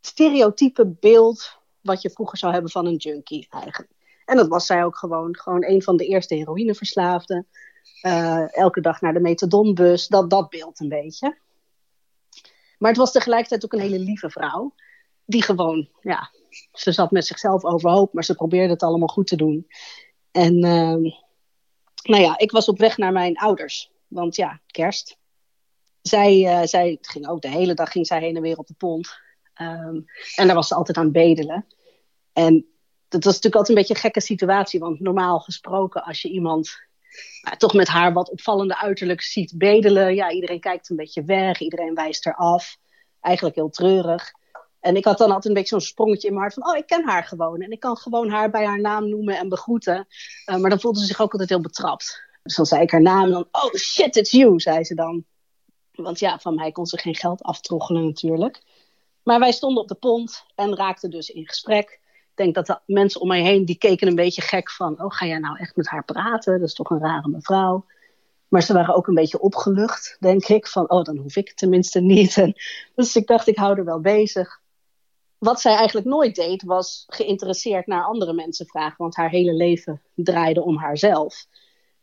stereotype 0.00 0.86
beeld 0.86 1.58
wat 1.80 2.02
je 2.02 2.10
vroeger 2.10 2.38
zou 2.38 2.52
hebben 2.52 2.70
van 2.70 2.86
een 2.86 2.96
junkie 2.96 3.46
eigenlijk. 3.50 3.88
En 4.24 4.36
dat 4.36 4.48
was 4.48 4.66
zij 4.66 4.84
ook 4.84 4.96
gewoon. 4.96 5.36
Gewoon 5.36 5.64
een 5.64 5.82
van 5.82 5.96
de 5.96 6.06
eerste 6.06 6.34
heroïneverslaafden. 6.34 7.46
Uh, 8.02 8.56
elke 8.56 8.80
dag 8.80 9.00
naar 9.00 9.12
de 9.12 9.20
methadonbus. 9.20 10.06
Dat, 10.06 10.30
dat 10.30 10.48
beeld 10.48 10.80
een 10.80 10.88
beetje. 10.88 11.38
Maar 12.78 12.90
het 12.90 12.98
was 12.98 13.12
tegelijkertijd 13.12 13.64
ook 13.64 13.72
een 13.72 13.88
hele 13.90 13.98
lieve 13.98 14.30
vrouw. 14.30 14.74
Die 15.24 15.42
gewoon, 15.42 15.88
ja, 16.00 16.30
ze 16.72 16.92
zat 16.92 17.10
met 17.10 17.26
zichzelf 17.26 17.64
overhoop. 17.64 18.12
Maar 18.12 18.24
ze 18.24 18.34
probeerde 18.34 18.72
het 18.72 18.82
allemaal 18.82 19.08
goed 19.08 19.26
te 19.26 19.36
doen. 19.36 19.66
En 20.30 20.54
uh, 20.54 21.12
nou 22.02 22.22
ja, 22.22 22.38
ik 22.38 22.50
was 22.50 22.68
op 22.68 22.78
weg 22.78 22.96
naar 22.96 23.12
mijn 23.12 23.36
ouders. 23.36 23.92
Want 24.08 24.36
ja, 24.36 24.60
kerst. 24.66 25.18
Zij, 26.06 26.38
uh, 26.38 26.66
zij 26.66 26.98
ging 27.00 27.28
ook 27.28 27.40
de 27.42 27.48
hele 27.48 27.74
dag 27.74 27.90
ging 27.90 28.06
zij 28.06 28.20
heen 28.20 28.36
en 28.36 28.42
weer 28.42 28.56
op 28.56 28.66
de 28.66 28.74
pont. 28.74 29.08
Um, 29.60 30.04
en 30.34 30.46
daar 30.46 30.54
was 30.54 30.68
ze 30.68 30.74
altijd 30.74 30.96
aan 30.96 31.12
bedelen. 31.12 31.66
En 32.32 32.66
dat 33.08 33.24
was 33.24 33.34
natuurlijk 33.34 33.54
altijd 33.54 33.68
een 33.68 33.82
beetje 33.82 33.94
een 33.94 34.00
gekke 34.00 34.20
situatie. 34.20 34.80
Want 34.80 35.00
normaal 35.00 35.38
gesproken, 35.38 36.04
als 36.04 36.22
je 36.22 36.28
iemand 36.28 36.80
nou, 37.42 37.56
toch 37.56 37.74
met 37.74 37.88
haar 37.88 38.12
wat 38.12 38.30
opvallende 38.30 38.78
uiterlijk 38.78 39.22
ziet 39.22 39.52
bedelen. 39.56 40.14
Ja, 40.14 40.30
iedereen 40.30 40.60
kijkt 40.60 40.90
een 40.90 40.96
beetje 40.96 41.24
weg. 41.24 41.60
Iedereen 41.60 41.94
wijst 41.94 42.26
er 42.26 42.34
af. 42.34 42.76
Eigenlijk 43.20 43.56
heel 43.56 43.70
treurig. 43.70 44.32
En 44.80 44.96
ik 44.96 45.04
had 45.04 45.18
dan 45.18 45.28
altijd 45.28 45.46
een 45.46 45.54
beetje 45.54 45.78
zo'n 45.78 45.88
sprongetje 45.88 46.28
in 46.28 46.34
mijn 46.34 46.44
hart 46.46 46.54
van, 46.54 46.72
oh, 46.72 46.76
ik 46.76 46.86
ken 46.86 47.06
haar 47.06 47.24
gewoon. 47.24 47.60
En 47.60 47.70
ik 47.70 47.80
kan 47.80 47.96
gewoon 47.96 48.30
haar 48.30 48.50
bij 48.50 48.64
haar 48.64 48.80
naam 48.80 49.08
noemen 49.08 49.38
en 49.38 49.48
begroeten. 49.48 50.06
Uh, 50.50 50.56
maar 50.56 50.70
dan 50.70 50.80
voelde 50.80 51.00
ze 51.00 51.06
zich 51.06 51.20
ook 51.20 51.32
altijd 51.32 51.50
heel 51.50 51.60
betrapt. 51.60 52.22
Dus 52.42 52.56
dan 52.56 52.66
zei 52.66 52.82
ik 52.82 52.90
haar 52.90 53.02
naam 53.02 53.30
dan, 53.30 53.48
oh 53.50 53.74
shit, 53.74 54.16
it's 54.16 54.30
you, 54.30 54.60
zei 54.60 54.84
ze 54.84 54.94
dan. 54.94 55.24
Want 55.96 56.18
ja, 56.18 56.38
van 56.38 56.54
mij 56.54 56.72
kon 56.72 56.86
ze 56.86 56.98
geen 56.98 57.14
geld 57.14 57.42
aftroggelen 57.42 58.04
natuurlijk. 58.04 58.62
Maar 59.22 59.38
wij 59.38 59.52
stonden 59.52 59.82
op 59.82 59.88
de 59.88 59.94
pont 59.94 60.44
en 60.54 60.76
raakten 60.76 61.10
dus 61.10 61.30
in 61.30 61.46
gesprek. 61.46 62.00
Ik 62.10 62.44
denk 62.44 62.54
dat 62.54 62.66
de 62.66 62.80
mensen 62.86 63.20
om 63.20 63.28
mij 63.28 63.42
heen, 63.42 63.64
die 63.64 63.78
keken 63.78 64.08
een 64.08 64.14
beetje 64.14 64.42
gek 64.42 64.70
van... 64.70 65.02
oh, 65.02 65.10
ga 65.10 65.26
jij 65.26 65.38
nou 65.38 65.58
echt 65.58 65.76
met 65.76 65.88
haar 65.88 66.04
praten? 66.04 66.58
Dat 66.58 66.68
is 66.68 66.74
toch 66.74 66.90
een 66.90 67.00
rare 67.00 67.28
mevrouw. 67.28 67.84
Maar 68.48 68.62
ze 68.62 68.72
waren 68.72 68.94
ook 68.94 69.06
een 69.06 69.14
beetje 69.14 69.40
opgelucht, 69.40 70.16
denk 70.20 70.44
ik. 70.44 70.66
Van, 70.66 70.90
oh, 70.90 71.02
dan 71.02 71.16
hoef 71.16 71.36
ik 71.36 71.48
het 71.48 71.56
tenminste 71.56 72.00
niet. 72.00 72.54
Dus 72.94 73.16
ik 73.16 73.26
dacht, 73.26 73.46
ik 73.46 73.56
hou 73.56 73.78
er 73.78 73.84
wel 73.84 74.00
bezig. 74.00 74.60
Wat 75.38 75.60
zij 75.60 75.74
eigenlijk 75.74 76.06
nooit 76.06 76.34
deed, 76.34 76.62
was 76.62 77.04
geïnteresseerd 77.06 77.86
naar 77.86 78.04
andere 78.04 78.32
mensen 78.32 78.66
vragen. 78.66 78.96
Want 78.96 79.16
haar 79.16 79.30
hele 79.30 79.52
leven 79.52 80.02
draaide 80.14 80.62
om 80.62 80.76
haarzelf. 80.76 81.46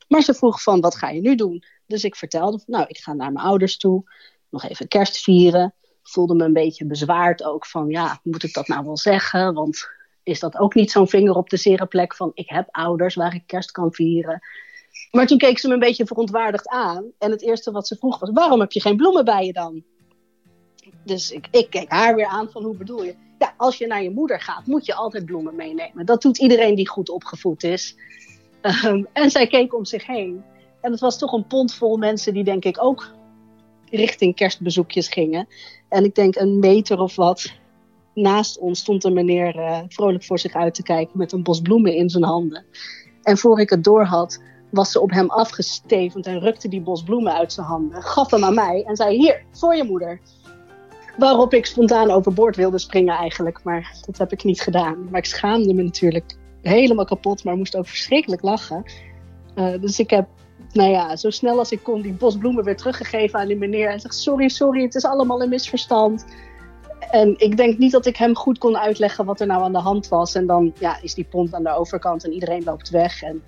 Maar 0.07 0.21
ze 0.21 0.33
vroeg 0.33 0.61
van, 0.61 0.81
wat 0.81 0.95
ga 0.95 1.09
je 1.09 1.21
nu 1.21 1.35
doen? 1.35 1.63
Dus 1.93 2.03
ik 2.03 2.15
vertelde, 2.15 2.59
nou, 2.65 2.85
ik 2.87 2.97
ga 2.97 3.13
naar 3.13 3.31
mijn 3.31 3.45
ouders 3.45 3.77
toe. 3.77 4.03
Nog 4.49 4.63
even 4.63 4.87
kerst 4.87 5.17
vieren. 5.17 5.73
Voelde 6.03 6.35
me 6.35 6.43
een 6.43 6.53
beetje 6.53 6.85
bezwaard 6.85 7.43
ook 7.43 7.65
van, 7.65 7.89
ja, 7.89 8.19
moet 8.23 8.43
ik 8.43 8.53
dat 8.53 8.67
nou 8.67 8.85
wel 8.85 8.97
zeggen? 8.97 9.53
Want 9.53 9.89
is 10.23 10.39
dat 10.39 10.57
ook 10.57 10.73
niet 10.73 10.91
zo'n 10.91 11.07
vinger 11.07 11.35
op 11.35 11.49
de 11.49 11.57
zere 11.57 11.85
plek 11.85 12.15
van, 12.15 12.31
ik 12.33 12.49
heb 12.49 12.67
ouders 12.71 13.15
waar 13.15 13.35
ik 13.35 13.43
kerst 13.45 13.71
kan 13.71 13.93
vieren? 13.93 14.39
Maar 15.11 15.27
toen 15.27 15.37
keek 15.37 15.59
ze 15.59 15.67
me 15.67 15.73
een 15.73 15.79
beetje 15.79 16.05
verontwaardigd 16.05 16.67
aan. 16.67 17.05
En 17.17 17.31
het 17.31 17.41
eerste 17.41 17.71
wat 17.71 17.87
ze 17.87 17.95
vroeg 17.95 18.19
was: 18.19 18.29
waarom 18.33 18.59
heb 18.59 18.71
je 18.71 18.81
geen 18.81 18.97
bloemen 18.97 19.25
bij 19.25 19.45
je 19.45 19.53
dan? 19.53 19.83
Dus 21.03 21.31
ik, 21.31 21.47
ik 21.51 21.69
keek 21.69 21.91
haar 21.91 22.15
weer 22.15 22.27
aan 22.27 22.49
van 22.51 22.63
hoe 22.63 22.75
bedoel 22.75 23.03
je? 23.03 23.15
Ja, 23.37 23.53
als 23.57 23.77
je 23.77 23.87
naar 23.87 24.03
je 24.03 24.11
moeder 24.11 24.41
gaat, 24.41 24.65
moet 24.65 24.85
je 24.85 24.93
altijd 24.93 25.25
bloemen 25.25 25.55
meenemen. 25.55 26.05
Dat 26.05 26.21
doet 26.21 26.39
iedereen 26.39 26.75
die 26.75 26.89
goed 26.89 27.09
opgevoed 27.09 27.63
is. 27.63 27.95
Um, 28.85 29.07
en 29.13 29.31
zij 29.31 29.47
keek 29.47 29.73
om 29.75 29.85
zich 29.85 30.05
heen. 30.05 30.43
En 30.83 30.91
het 30.91 30.99
was 30.99 31.17
toch 31.17 31.33
een 31.33 31.47
pond 31.47 31.73
vol 31.73 31.97
mensen 31.97 32.33
die 32.33 32.43
denk 32.43 32.65
ik 32.65 32.83
ook 32.83 33.11
richting 33.89 34.35
kerstbezoekjes 34.35 35.07
gingen. 35.07 35.47
En 35.89 36.03
ik 36.03 36.15
denk 36.15 36.35
een 36.35 36.59
meter 36.59 36.99
of 36.99 37.15
wat 37.15 37.53
naast 38.13 38.59
ons 38.59 38.79
stond 38.79 39.03
een 39.03 39.13
meneer 39.13 39.55
uh, 39.55 39.79
vrolijk 39.87 40.23
voor 40.23 40.39
zich 40.39 40.53
uit 40.53 40.73
te 40.73 40.83
kijken 40.83 41.17
met 41.17 41.31
een 41.31 41.43
bos 41.43 41.61
bloemen 41.61 41.95
in 41.95 42.09
zijn 42.09 42.23
handen. 42.23 42.65
En 43.21 43.37
voor 43.37 43.59
ik 43.59 43.69
het 43.69 43.83
door 43.83 44.03
had, 44.03 44.41
was 44.71 44.91
ze 44.91 45.01
op 45.01 45.11
hem 45.11 45.29
afgestevend 45.29 46.25
en 46.25 46.39
rukte 46.39 46.67
die 46.67 46.81
bos 46.81 47.03
bloemen 47.03 47.33
uit 47.33 47.53
zijn 47.53 47.67
handen, 47.67 48.01
gaf 48.01 48.31
hem 48.31 48.43
aan 48.43 48.53
mij 48.53 48.83
en 48.83 48.95
zei: 48.95 49.17
Hier, 49.17 49.45
voor 49.51 49.75
je 49.75 49.83
moeder. 49.83 50.19
Waarop 51.17 51.53
ik 51.53 51.65
spontaan 51.65 52.11
overboord 52.11 52.55
wilde 52.55 52.77
springen 52.77 53.15
eigenlijk, 53.15 53.63
maar 53.63 53.95
dat 54.05 54.17
heb 54.17 54.31
ik 54.31 54.43
niet 54.43 54.61
gedaan. 54.61 55.09
Maar 55.09 55.19
ik 55.19 55.25
schaamde 55.25 55.73
me 55.73 55.83
natuurlijk 55.83 56.37
helemaal 56.61 57.05
kapot, 57.05 57.43
maar 57.43 57.55
moest 57.55 57.75
ook 57.75 57.87
verschrikkelijk 57.87 58.41
lachen. 58.41 58.83
Uh, 59.55 59.81
dus 59.81 59.99
ik 59.99 60.09
heb, 60.09 60.27
nou 60.73 60.89
ja, 60.89 61.15
zo 61.15 61.29
snel 61.29 61.57
als 61.57 61.71
ik 61.71 61.83
kon 61.83 62.01
die 62.01 62.13
bos 62.13 62.37
bloemen 62.37 62.63
weer 62.63 62.77
teruggegeven 62.77 63.39
aan 63.39 63.47
die 63.47 63.57
meneer. 63.57 63.89
En 63.89 63.99
zegt: 63.99 64.15
Sorry, 64.15 64.49
sorry, 64.49 64.81
het 64.81 64.95
is 64.95 65.05
allemaal 65.05 65.41
een 65.41 65.49
misverstand. 65.49 66.25
En 67.11 67.35
ik 67.37 67.57
denk 67.57 67.77
niet 67.77 67.91
dat 67.91 68.05
ik 68.05 68.17
hem 68.17 68.35
goed 68.35 68.57
kon 68.57 68.77
uitleggen 68.77 69.25
wat 69.25 69.39
er 69.39 69.47
nou 69.47 69.63
aan 69.63 69.71
de 69.71 69.79
hand 69.79 70.07
was. 70.07 70.35
En 70.35 70.45
dan 70.45 70.73
ja, 70.79 71.01
is 71.01 71.13
die 71.13 71.27
pont 71.29 71.53
aan 71.53 71.63
de 71.63 71.75
overkant 71.75 72.23
en 72.25 72.33
iedereen 72.33 72.63
loopt 72.63 72.89
weg. 72.89 73.21
En 73.21 73.43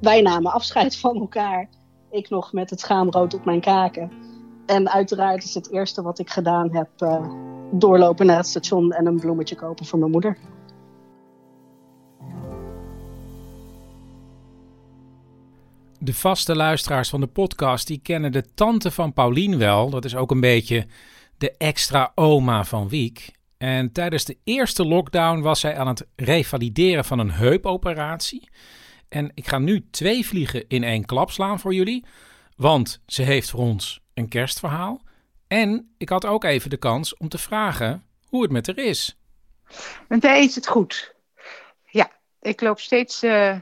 wij 0.00 0.22
namen 0.22 0.52
afscheid 0.52 0.96
van 1.06 1.16
elkaar. 1.16 1.68
Ik 2.10 2.28
nog 2.28 2.52
met 2.52 2.70
het 2.70 2.80
schaamrood 2.80 3.34
op 3.34 3.44
mijn 3.44 3.60
kaken. 3.60 4.10
En 4.66 4.90
uiteraard 4.90 5.44
is 5.44 5.54
het 5.54 5.70
eerste 5.70 6.02
wat 6.02 6.18
ik 6.18 6.30
gedaan 6.30 6.74
heb 6.74 6.88
uh, 6.98 7.28
doorlopen 7.70 8.26
naar 8.26 8.36
het 8.36 8.46
station 8.46 8.92
en 8.92 9.06
een 9.06 9.20
bloemetje 9.20 9.54
kopen 9.54 9.86
voor 9.86 9.98
mijn 9.98 10.10
moeder. 10.10 10.38
De 15.98 16.14
vaste 16.14 16.56
luisteraars 16.56 17.08
van 17.08 17.20
de 17.20 17.26
podcast 17.26 17.86
die 17.86 18.00
kennen 18.02 18.32
de 18.32 18.54
tante 18.54 18.90
van 18.90 19.12
Paulien 19.12 19.58
wel. 19.58 19.90
Dat 19.90 20.04
is 20.04 20.16
ook 20.16 20.30
een 20.30 20.40
beetje 20.40 20.86
de 21.38 21.54
extra 21.56 22.12
oma 22.14 22.64
van 22.64 22.88
Wiek. 22.88 23.30
En 23.58 23.92
tijdens 23.92 24.24
de 24.24 24.36
eerste 24.44 24.84
lockdown 24.84 25.40
was 25.40 25.60
zij 25.60 25.78
aan 25.78 25.86
het 25.86 26.06
revalideren 26.16 27.04
van 27.04 27.18
een 27.18 27.30
heupoperatie. 27.30 28.48
En 29.08 29.30
ik 29.34 29.48
ga 29.48 29.58
nu 29.58 29.86
twee 29.90 30.26
vliegen 30.26 30.68
in 30.68 30.84
één 30.84 31.04
klap 31.04 31.30
slaan 31.30 31.60
voor 31.60 31.74
jullie. 31.74 32.04
Want 32.56 33.00
ze 33.06 33.22
heeft 33.22 33.50
voor 33.50 33.60
ons 33.60 34.00
een 34.14 34.28
kerstverhaal. 34.28 35.02
En 35.48 35.94
ik 35.98 36.08
had 36.08 36.26
ook 36.26 36.44
even 36.44 36.70
de 36.70 36.76
kans 36.76 37.16
om 37.16 37.28
te 37.28 37.38
vragen 37.38 38.04
hoe 38.28 38.42
het 38.42 38.52
met 38.52 38.66
haar 38.66 38.78
is. 38.78 39.18
Met 40.08 40.22
mij 40.22 40.44
is 40.44 40.54
het 40.54 40.66
goed. 40.66 41.14
Ja, 41.84 42.10
ik 42.40 42.60
loop 42.60 42.80
steeds 42.80 43.22
uh, 43.22 43.58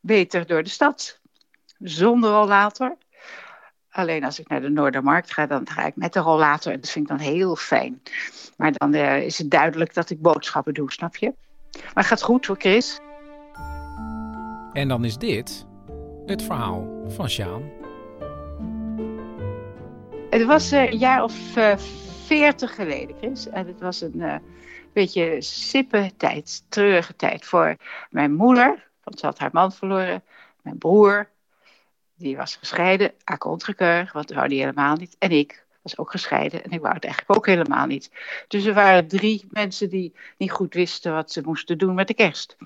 beter 0.00 0.46
door 0.46 0.62
de 0.62 0.70
stad. 0.70 1.20
Zonder 1.82 2.30
rollator. 2.30 2.96
Alleen 3.90 4.24
als 4.24 4.40
ik 4.40 4.48
naar 4.48 4.60
de 4.60 4.68
Noordermarkt 4.68 5.32
ga, 5.32 5.46
dan 5.46 5.68
ga 5.68 5.86
ik 5.86 5.96
met 5.96 6.12
de 6.12 6.20
rollator. 6.20 6.72
En 6.72 6.80
dat 6.80 6.90
vind 6.90 7.10
ik 7.10 7.16
dan 7.16 7.26
heel 7.26 7.56
fijn. 7.56 8.02
Maar 8.56 8.72
dan 8.72 8.94
uh, 8.94 9.22
is 9.22 9.38
het 9.38 9.50
duidelijk 9.50 9.94
dat 9.94 10.10
ik 10.10 10.20
boodschappen 10.20 10.74
doe, 10.74 10.92
snap 10.92 11.16
je? 11.16 11.34
Maar 11.72 11.92
het 11.94 12.06
gaat 12.06 12.22
goed 12.22 12.46
hoor, 12.46 12.56
Chris. 12.58 13.00
En 14.72 14.88
dan 14.88 15.04
is 15.04 15.16
dit 15.16 15.66
het 16.26 16.42
verhaal 16.42 17.04
van 17.08 17.28
Sjaan. 17.28 17.70
Het 20.30 20.44
was 20.44 20.70
een 20.70 20.98
jaar 20.98 21.22
of 21.22 21.34
veertig 22.24 22.74
geleden, 22.74 23.16
Chris. 23.16 23.48
En 23.48 23.66
het 23.66 23.80
was 23.80 24.00
een 24.00 24.16
uh, 24.16 24.34
beetje 24.92 25.42
sippe 25.42 26.10
tijd, 26.16 26.64
treurige 26.68 27.16
tijd 27.16 27.44
voor 27.44 27.76
mijn 28.10 28.34
moeder. 28.34 28.90
Want 29.04 29.18
ze 29.18 29.26
had 29.26 29.38
haar 29.38 29.50
man 29.52 29.72
verloren. 29.72 30.22
Mijn 30.62 30.78
broer, 30.78 31.28
die 32.22 32.36
was 32.36 32.56
gescheiden, 32.56 33.12
akkontgekeur, 33.24 34.10
want 34.12 34.28
dat 34.28 34.36
wou 34.36 34.54
helemaal 34.54 34.96
niet. 34.96 35.16
En 35.18 35.30
ik 35.30 35.64
was 35.82 35.98
ook 35.98 36.10
gescheiden 36.10 36.64
en 36.64 36.70
ik 36.70 36.80
wou 36.80 36.94
het 36.94 37.04
eigenlijk 37.04 37.36
ook 37.36 37.46
helemaal 37.46 37.86
niet. 37.86 38.10
Dus 38.48 38.64
er 38.64 38.74
waren 38.74 39.08
drie 39.08 39.44
mensen 39.50 39.90
die 39.90 40.14
niet 40.36 40.50
goed 40.50 40.74
wisten 40.74 41.12
wat 41.12 41.32
ze 41.32 41.42
moesten 41.44 41.78
doen 41.78 41.94
met 41.94 42.06
de 42.06 42.14
kerst. 42.14 42.56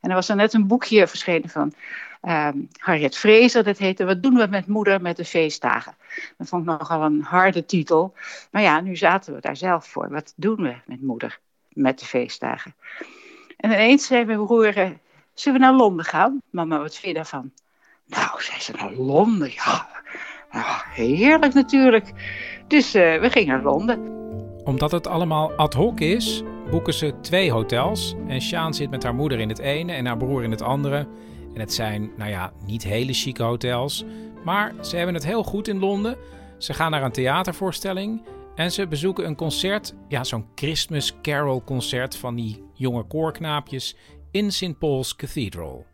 En 0.00 0.08
er 0.08 0.14
was 0.14 0.28
er 0.28 0.36
net 0.36 0.52
een 0.52 0.66
boekje 0.66 1.06
verschenen 1.06 1.48
van 1.48 1.72
um, 2.22 2.68
Harriet 2.78 3.16
Fraser. 3.16 3.64
Dat 3.64 3.78
heette 3.78 4.04
Wat 4.04 4.22
doen 4.22 4.34
we 4.34 4.46
met 4.46 4.66
moeder 4.66 5.02
met 5.02 5.16
de 5.16 5.24
feestdagen? 5.24 5.96
Dat 6.36 6.48
vond 6.48 6.62
ik 6.62 6.68
nogal 6.68 7.02
een 7.02 7.22
harde 7.22 7.64
titel. 7.64 8.14
Maar 8.50 8.62
ja, 8.62 8.80
nu 8.80 8.96
zaten 8.96 9.34
we 9.34 9.40
daar 9.40 9.56
zelf 9.56 9.86
voor. 9.86 10.10
Wat 10.10 10.32
doen 10.36 10.56
we 10.56 10.76
met 10.86 11.02
moeder 11.02 11.38
met 11.68 11.98
de 11.98 12.06
feestdagen? 12.06 12.74
En 13.56 13.70
ineens 13.70 14.06
zei 14.06 14.24
mijn 14.24 14.44
broer, 14.44 14.76
eh, 14.76 14.90
zullen 15.34 15.60
we 15.60 15.66
naar 15.66 15.74
Londen 15.74 16.04
gaan? 16.04 16.42
Mama, 16.50 16.78
wat 16.78 16.94
vind 16.94 17.06
je 17.06 17.14
daarvan? 17.14 17.52
Nou, 18.08 18.42
zei 18.42 18.60
ze, 18.60 18.72
naar 18.72 18.92
Londen? 18.92 19.50
Ja, 19.50 19.88
nou, 20.52 20.76
heerlijk 20.90 21.54
natuurlijk. 21.54 22.12
Dus 22.68 22.94
uh, 22.94 23.20
we 23.20 23.30
gingen 23.30 23.54
naar 23.54 23.62
Londen. 23.62 24.16
Omdat 24.64 24.90
het 24.90 25.06
allemaal 25.06 25.52
ad 25.52 25.74
hoc 25.74 26.00
is, 26.00 26.42
boeken 26.70 26.94
ze 26.94 27.20
twee 27.20 27.50
hotels. 27.50 28.14
En 28.26 28.40
Sjaan 28.40 28.74
zit 28.74 28.90
met 28.90 29.02
haar 29.02 29.14
moeder 29.14 29.40
in 29.40 29.48
het 29.48 29.58
ene 29.58 29.92
en 29.92 30.06
haar 30.06 30.16
broer 30.16 30.42
in 30.42 30.50
het 30.50 30.62
andere. 30.62 31.06
En 31.54 31.60
het 31.60 31.72
zijn, 31.72 32.10
nou 32.16 32.30
ja, 32.30 32.52
niet 32.66 32.82
hele 32.82 33.12
chique 33.12 33.42
hotels. 33.42 34.04
Maar 34.44 34.74
ze 34.80 34.96
hebben 34.96 35.14
het 35.14 35.24
heel 35.24 35.44
goed 35.44 35.68
in 35.68 35.78
Londen. 35.78 36.16
Ze 36.58 36.74
gaan 36.74 36.90
naar 36.90 37.02
een 37.02 37.12
theatervoorstelling. 37.12 38.22
En 38.54 38.72
ze 38.72 38.86
bezoeken 38.86 39.26
een 39.26 39.36
concert, 39.36 39.94
ja, 40.08 40.24
zo'n 40.24 40.46
Christmas 40.54 41.20
Carol 41.22 41.62
concert 41.64 42.16
van 42.16 42.34
die 42.34 42.64
jonge 42.74 43.02
koorknaapjes 43.02 43.96
in 44.30 44.52
St. 44.52 44.78
Paul's 44.78 45.16
Cathedral. 45.16 45.86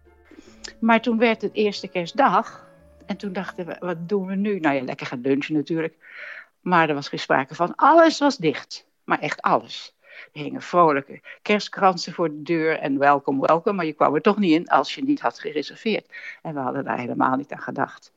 Maar 0.79 1.01
toen 1.01 1.19
werd 1.19 1.43
het 1.43 1.55
eerste 1.55 1.89
kerstdag. 1.89 2.67
En 3.07 3.17
toen 3.17 3.33
dachten 3.33 3.67
we, 3.67 3.77
wat 3.79 4.09
doen 4.09 4.27
we 4.27 4.35
nu? 4.35 4.61
Nou 4.61 4.75
ja, 4.75 4.83
lekker 4.83 5.07
gaan 5.07 5.21
lunchen 5.21 5.55
natuurlijk. 5.55 5.95
Maar 6.61 6.89
er 6.89 6.95
was 6.95 7.09
geen 7.09 7.19
sprake 7.19 7.55
van. 7.55 7.75
Alles 7.75 8.19
was 8.19 8.37
dicht. 8.37 8.87
Maar 9.05 9.19
echt 9.19 9.43
alles. 9.43 9.95
Er 10.33 10.41
hingen 10.41 10.63
vrolijke 10.63 11.21
kerstkransen 11.43 12.13
voor 12.13 12.29
de 12.29 12.43
deur 12.43 12.79
en 12.79 12.99
welkom, 12.99 13.41
welkom. 13.41 13.77
Maar 13.77 13.87
je 13.87 13.93
kwam 13.93 14.15
er 14.15 14.21
toch 14.21 14.39
niet 14.39 14.53
in 14.53 14.69
als 14.69 14.95
je 14.95 15.03
niet 15.03 15.21
had 15.21 15.39
gereserveerd. 15.39 16.13
En 16.43 16.55
we 16.55 16.61
hadden 16.61 16.85
daar 16.85 16.99
helemaal 16.99 17.37
niet 17.37 17.53
aan 17.53 17.63
gedacht. 17.63 18.13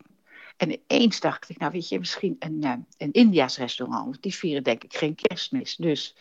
En 0.57 0.77
eens 0.87 1.19
dacht 1.19 1.49
ik, 1.49 1.57
nou 1.57 1.71
weet 1.71 1.89
je, 1.89 1.99
misschien 1.99 2.35
een, 2.39 2.61
uh, 2.63 2.73
een 2.97 3.11
India's 3.11 3.57
restaurant. 3.57 4.21
Die 4.21 4.35
vieren 4.35 4.63
denk 4.63 4.83
ik 4.83 4.95
geen 4.95 5.15
kerstmis. 5.15 5.75
Dus, 5.75 6.15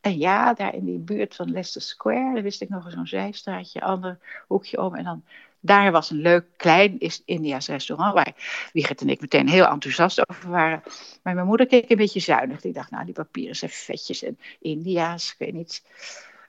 en 0.00 0.18
ja, 0.18 0.54
daar 0.54 0.74
in 0.74 0.84
die 0.84 0.98
buurt 0.98 1.34
van 1.34 1.50
Leicester 1.50 1.82
Square, 1.82 2.34
daar 2.34 2.42
wist 2.42 2.60
ik 2.62 2.68
nog 2.68 2.90
zo'n 2.90 3.06
zijstraatje, 3.06 3.80
ander 3.80 4.18
hoekje 4.46 4.82
om. 4.82 4.94
En 4.94 5.04
dan 5.04 5.24
daar 5.60 5.92
was 5.92 6.10
een 6.10 6.20
leuk 6.20 6.44
klein 6.56 6.98
India's 7.24 7.68
restaurant 7.68 8.14
waar 8.14 8.34
Wigert 8.72 9.00
en 9.00 9.08
ik 9.08 9.20
meteen 9.20 9.48
heel 9.48 9.66
enthousiast 9.66 10.28
over 10.28 10.50
waren. 10.50 10.82
Maar 11.22 11.34
mijn 11.34 11.46
moeder 11.46 11.66
keek 11.66 11.90
een 11.90 11.96
beetje 11.96 12.20
zuinig. 12.20 12.60
Die 12.60 12.72
dacht, 12.72 12.90
nou 12.90 13.04
die 13.04 13.14
papieren 13.14 13.56
zijn 13.56 13.70
vetjes 13.70 14.22
en 14.22 14.38
India's, 14.60 15.30
ik 15.30 15.38
weet 15.38 15.52
niet. 15.52 15.82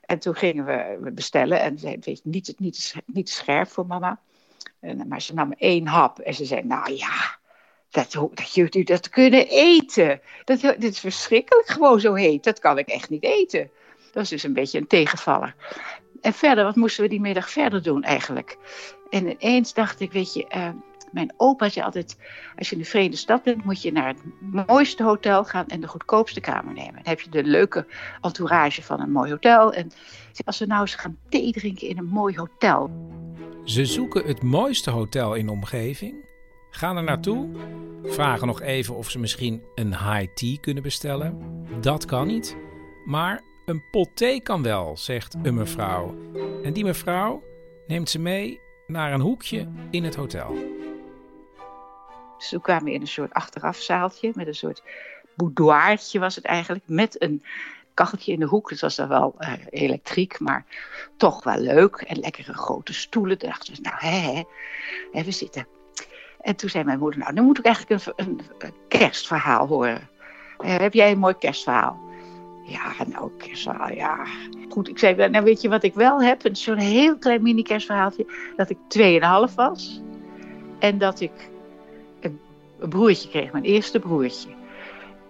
En 0.00 0.18
toen 0.18 0.34
gingen 0.34 0.64
we 0.64 1.10
bestellen 1.10 1.60
en 1.60 1.78
zei, 1.78 1.96
weet 2.00 2.20
je, 2.22 2.30
niet, 2.30 2.54
niet, 2.58 2.94
niet 3.06 3.30
scherp 3.30 3.68
voor 3.68 3.86
mama. 3.86 4.20
En, 4.80 5.08
maar 5.08 5.22
ze 5.22 5.34
nam 5.34 5.52
één 5.52 5.86
hap 5.86 6.18
en 6.18 6.34
ze 6.34 6.44
zei, 6.44 6.62
nou 6.62 6.92
ja, 6.92 7.38
dat, 7.90 8.12
dat 8.12 8.54
jullie 8.54 8.84
dat 8.84 9.08
kunnen 9.08 9.46
eten. 9.48 10.20
Dat, 10.44 10.60
dit 10.60 10.82
is 10.82 11.00
verschrikkelijk 11.00 11.68
gewoon 11.68 12.00
zo 12.00 12.14
heet. 12.14 12.44
Dat 12.44 12.58
kan 12.58 12.78
ik 12.78 12.88
echt 12.88 13.10
niet 13.10 13.22
eten. 13.22 13.70
Dat 14.12 14.22
is 14.22 14.28
dus 14.28 14.42
een 14.42 14.52
beetje 14.52 14.78
een 14.78 14.86
tegenvaller. 14.86 15.54
En 16.20 16.32
verder, 16.32 16.64
wat 16.64 16.76
moesten 16.76 17.02
we 17.02 17.08
die 17.08 17.20
middag 17.20 17.50
verder 17.50 17.82
doen 17.82 18.02
eigenlijk? 18.02 18.58
En 19.10 19.26
ineens 19.30 19.74
dacht 19.74 20.00
ik, 20.00 20.12
weet 20.12 20.34
je, 20.34 20.46
uh, 20.56 20.68
mijn 21.12 21.32
opa 21.36 21.68
zei 21.68 21.84
altijd... 21.84 22.16
als 22.56 22.68
je 22.68 22.74
in 22.74 22.82
de 22.82 22.88
Verenigde 22.88 23.16
Stad 23.16 23.42
bent, 23.42 23.64
moet 23.64 23.82
je 23.82 23.92
naar 23.92 24.08
het 24.08 24.22
mooiste 24.66 25.02
hotel 25.02 25.44
gaan... 25.44 25.66
en 25.66 25.80
de 25.80 25.88
goedkoopste 25.88 26.40
kamer 26.40 26.74
nemen. 26.74 26.94
Dan 26.94 27.02
heb 27.04 27.20
je 27.20 27.30
de 27.30 27.44
leuke 27.44 27.86
entourage 28.20 28.82
van 28.82 29.00
een 29.00 29.12
mooi 29.12 29.30
hotel. 29.30 29.72
En 29.72 29.90
als 30.44 30.58
we 30.58 30.66
nou 30.66 30.80
eens 30.80 30.94
gaan 30.94 31.18
thee 31.28 31.52
drinken 31.52 31.88
in 31.88 31.98
een 31.98 32.08
mooi 32.08 32.36
hotel... 32.36 32.90
Ze 33.64 33.84
zoeken 33.84 34.26
het 34.26 34.42
mooiste 34.42 34.90
hotel 34.90 35.34
in 35.34 35.46
de 35.46 35.52
omgeving... 35.52 36.26
Gaan 36.70 36.96
er 36.96 37.02
naartoe, 37.02 37.48
vragen 38.04 38.46
nog 38.46 38.60
even 38.60 38.96
of 38.96 39.10
ze 39.10 39.18
misschien 39.18 39.62
een 39.74 39.88
high 39.88 40.32
tea 40.34 40.56
kunnen 40.60 40.82
bestellen. 40.82 41.38
Dat 41.80 42.04
kan 42.04 42.26
niet, 42.26 42.56
maar 43.04 43.42
een 43.64 43.82
pot 43.90 44.16
thee 44.16 44.42
kan 44.42 44.62
wel, 44.62 44.96
zegt 44.96 45.36
een 45.42 45.54
mevrouw. 45.54 46.14
En 46.62 46.72
die 46.72 46.84
mevrouw 46.84 47.42
neemt 47.86 48.10
ze 48.10 48.18
mee 48.18 48.60
naar 48.88 49.12
een 49.12 49.20
hoekje 49.20 49.66
in 49.90 50.04
het 50.04 50.14
hotel. 50.14 50.54
Dus 52.38 52.48
toen 52.48 52.60
kwamen 52.60 52.84
we 52.84 52.92
in 52.92 53.00
een 53.00 53.06
soort 53.06 53.32
achterafzaaltje 53.32 54.32
met 54.34 54.46
een 54.46 54.54
soort 54.54 54.82
boudoirtje 55.34 56.18
was 56.18 56.34
het 56.34 56.44
eigenlijk. 56.44 56.84
Met 56.86 57.22
een 57.22 57.42
kacheltje 57.94 58.32
in 58.32 58.40
de 58.40 58.46
hoek. 58.46 58.70
Het 58.70 58.80
was 58.80 58.96
dan 58.96 59.08
wel 59.08 59.34
uh, 59.38 59.52
elektriek, 59.70 60.40
maar 60.40 60.64
toch 61.16 61.44
wel 61.44 61.58
leuk. 61.58 61.96
En 61.96 62.18
lekkere 62.18 62.54
grote 62.54 62.92
stoelen. 62.92 63.38
Toen 63.38 63.48
dachten 63.48 63.74
we, 63.74 63.80
nou 63.80 63.96
hè, 63.98 64.42
hè, 65.12 65.24
we 65.24 65.30
zitten. 65.30 65.66
En 66.40 66.56
toen 66.56 66.70
zei 66.70 66.84
mijn 66.84 66.98
moeder, 66.98 67.20
nou, 67.20 67.32
nu 67.32 67.42
moet 67.42 67.58
ik 67.58 67.64
eigenlijk 67.64 68.04
een, 68.16 68.40
een, 68.58 68.74
kerstverhaal 68.88 69.66
horen. 69.66 70.08
Uh, 70.60 70.76
heb 70.76 70.94
jij 70.94 71.10
een 71.10 71.18
mooi 71.18 71.34
kerstverhaal? 71.34 72.07
Ja, 72.68 72.92
nou, 73.06 73.30
kerstverhaal, 73.36 73.92
ja. 73.92 74.26
Goed, 74.68 74.88
ik 74.88 74.98
zei, 74.98 75.28
nou 75.28 75.44
weet 75.44 75.60
je 75.60 75.68
wat 75.68 75.82
ik 75.82 75.94
wel 75.94 76.22
heb? 76.22 76.48
Zo'n 76.52 76.76
heel 76.76 77.18
klein 77.18 77.42
mini 77.42 77.62
kerstverhaaltje. 77.62 78.26
Dat 78.56 78.70
ik 78.70 78.78
2,5 79.48 79.54
was. 79.54 80.02
En 80.78 80.98
dat 80.98 81.20
ik 81.20 81.50
een, 82.20 82.40
broertje 82.88 83.28
kreeg, 83.28 83.52
mijn 83.52 83.64
eerste 83.64 83.98
broertje. 83.98 84.48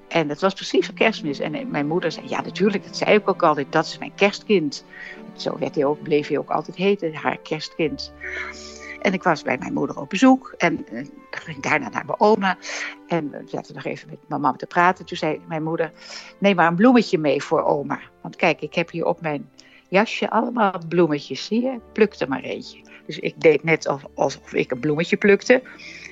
En 0.09 0.29
dat 0.29 0.40
was 0.40 0.55
precies 0.55 0.87
voor 0.87 0.94
kerstmis. 0.94 1.38
En 1.38 1.70
mijn 1.70 1.87
moeder 1.87 2.12
zei, 2.12 2.29
ja 2.29 2.40
natuurlijk, 2.40 2.85
dat 2.85 2.96
zei 2.96 3.14
ik 3.14 3.29
ook 3.29 3.42
altijd. 3.42 3.72
Dat 3.72 3.85
is 3.85 3.98
mijn 3.98 4.14
kerstkind. 4.14 4.85
Zo 5.37 5.59
werd 5.59 5.74
hij 5.74 5.85
ook, 5.85 6.03
bleef 6.03 6.29
hij 6.29 6.38
ook 6.38 6.51
altijd 6.51 6.77
heten, 6.77 7.14
haar 7.14 7.38
kerstkind. 7.38 8.12
En 9.03 9.13
ik 9.13 9.23
was 9.23 9.43
bij 9.43 9.59
mijn 9.59 9.73
moeder 9.73 10.01
op 10.01 10.09
bezoek 10.09 10.55
en 10.57 10.87
uh, 10.93 11.07
ging 11.31 11.63
daarna 11.63 11.89
naar 11.89 12.05
mijn 12.07 12.21
oma. 12.21 12.59
En 13.07 13.31
we 13.31 13.43
zaten 13.47 13.75
nog 13.75 13.85
even 13.85 14.09
met 14.09 14.19
mijn 14.29 14.41
mama 14.41 14.57
te 14.57 14.67
praten. 14.67 15.05
Toen 15.05 15.17
zei 15.17 15.41
mijn 15.49 15.63
moeder, 15.63 15.93
neem 16.39 16.57
maar 16.57 16.67
een 16.67 16.77
bloemetje 16.77 17.19
mee 17.19 17.43
voor 17.43 17.65
oma. 17.65 18.01
Want 18.21 18.37
kijk, 18.37 18.61
ik 18.61 18.75
heb 18.75 18.91
hier 18.91 19.05
op 19.05 19.21
mijn 19.21 19.51
jasje 19.89 20.31
allemaal 20.31 20.83
bloemetjes, 20.89 21.45
zie 21.45 21.63
je? 21.63 21.81
Pluk 21.93 22.15
er 22.15 22.29
maar 22.29 22.43
eentje. 22.43 22.81
Dus 23.07 23.19
ik 23.19 23.41
deed 23.41 23.65
net 23.65 23.89
alsof, 24.15 24.53
ik 24.53 24.71
een 24.71 24.81
bloemetje 24.81 25.17
plukte. 25.17 25.63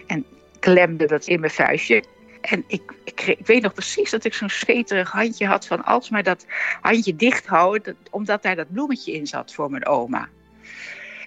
En 0.07 0.25
klemde 0.59 1.07
dat 1.07 1.27
in 1.27 1.41
mijn 1.41 1.53
vuistje. 1.53 2.05
En 2.41 2.65
ik, 2.67 2.95
ik, 3.05 3.37
weet 3.45 3.63
nog 3.63 3.73
precies 3.73 4.11
dat 4.11 4.25
ik 4.25 4.35
zo'n 4.35 4.51
zweterig 4.51 5.11
handje 5.11 5.47
had 5.47 5.67
van 5.67 5.85
alsmaar 5.85 6.23
dat 6.23 6.47
handje 6.81 7.17
dicht 7.17 7.47
houden, 7.47 7.97
omdat 8.11 8.43
daar 8.43 8.57
dat 8.57 8.73
bloemetje 8.73 9.13
in 9.13 9.27
zat 9.27 9.55
voor 9.55 9.71
mijn 9.71 9.87
oma. 9.87 10.29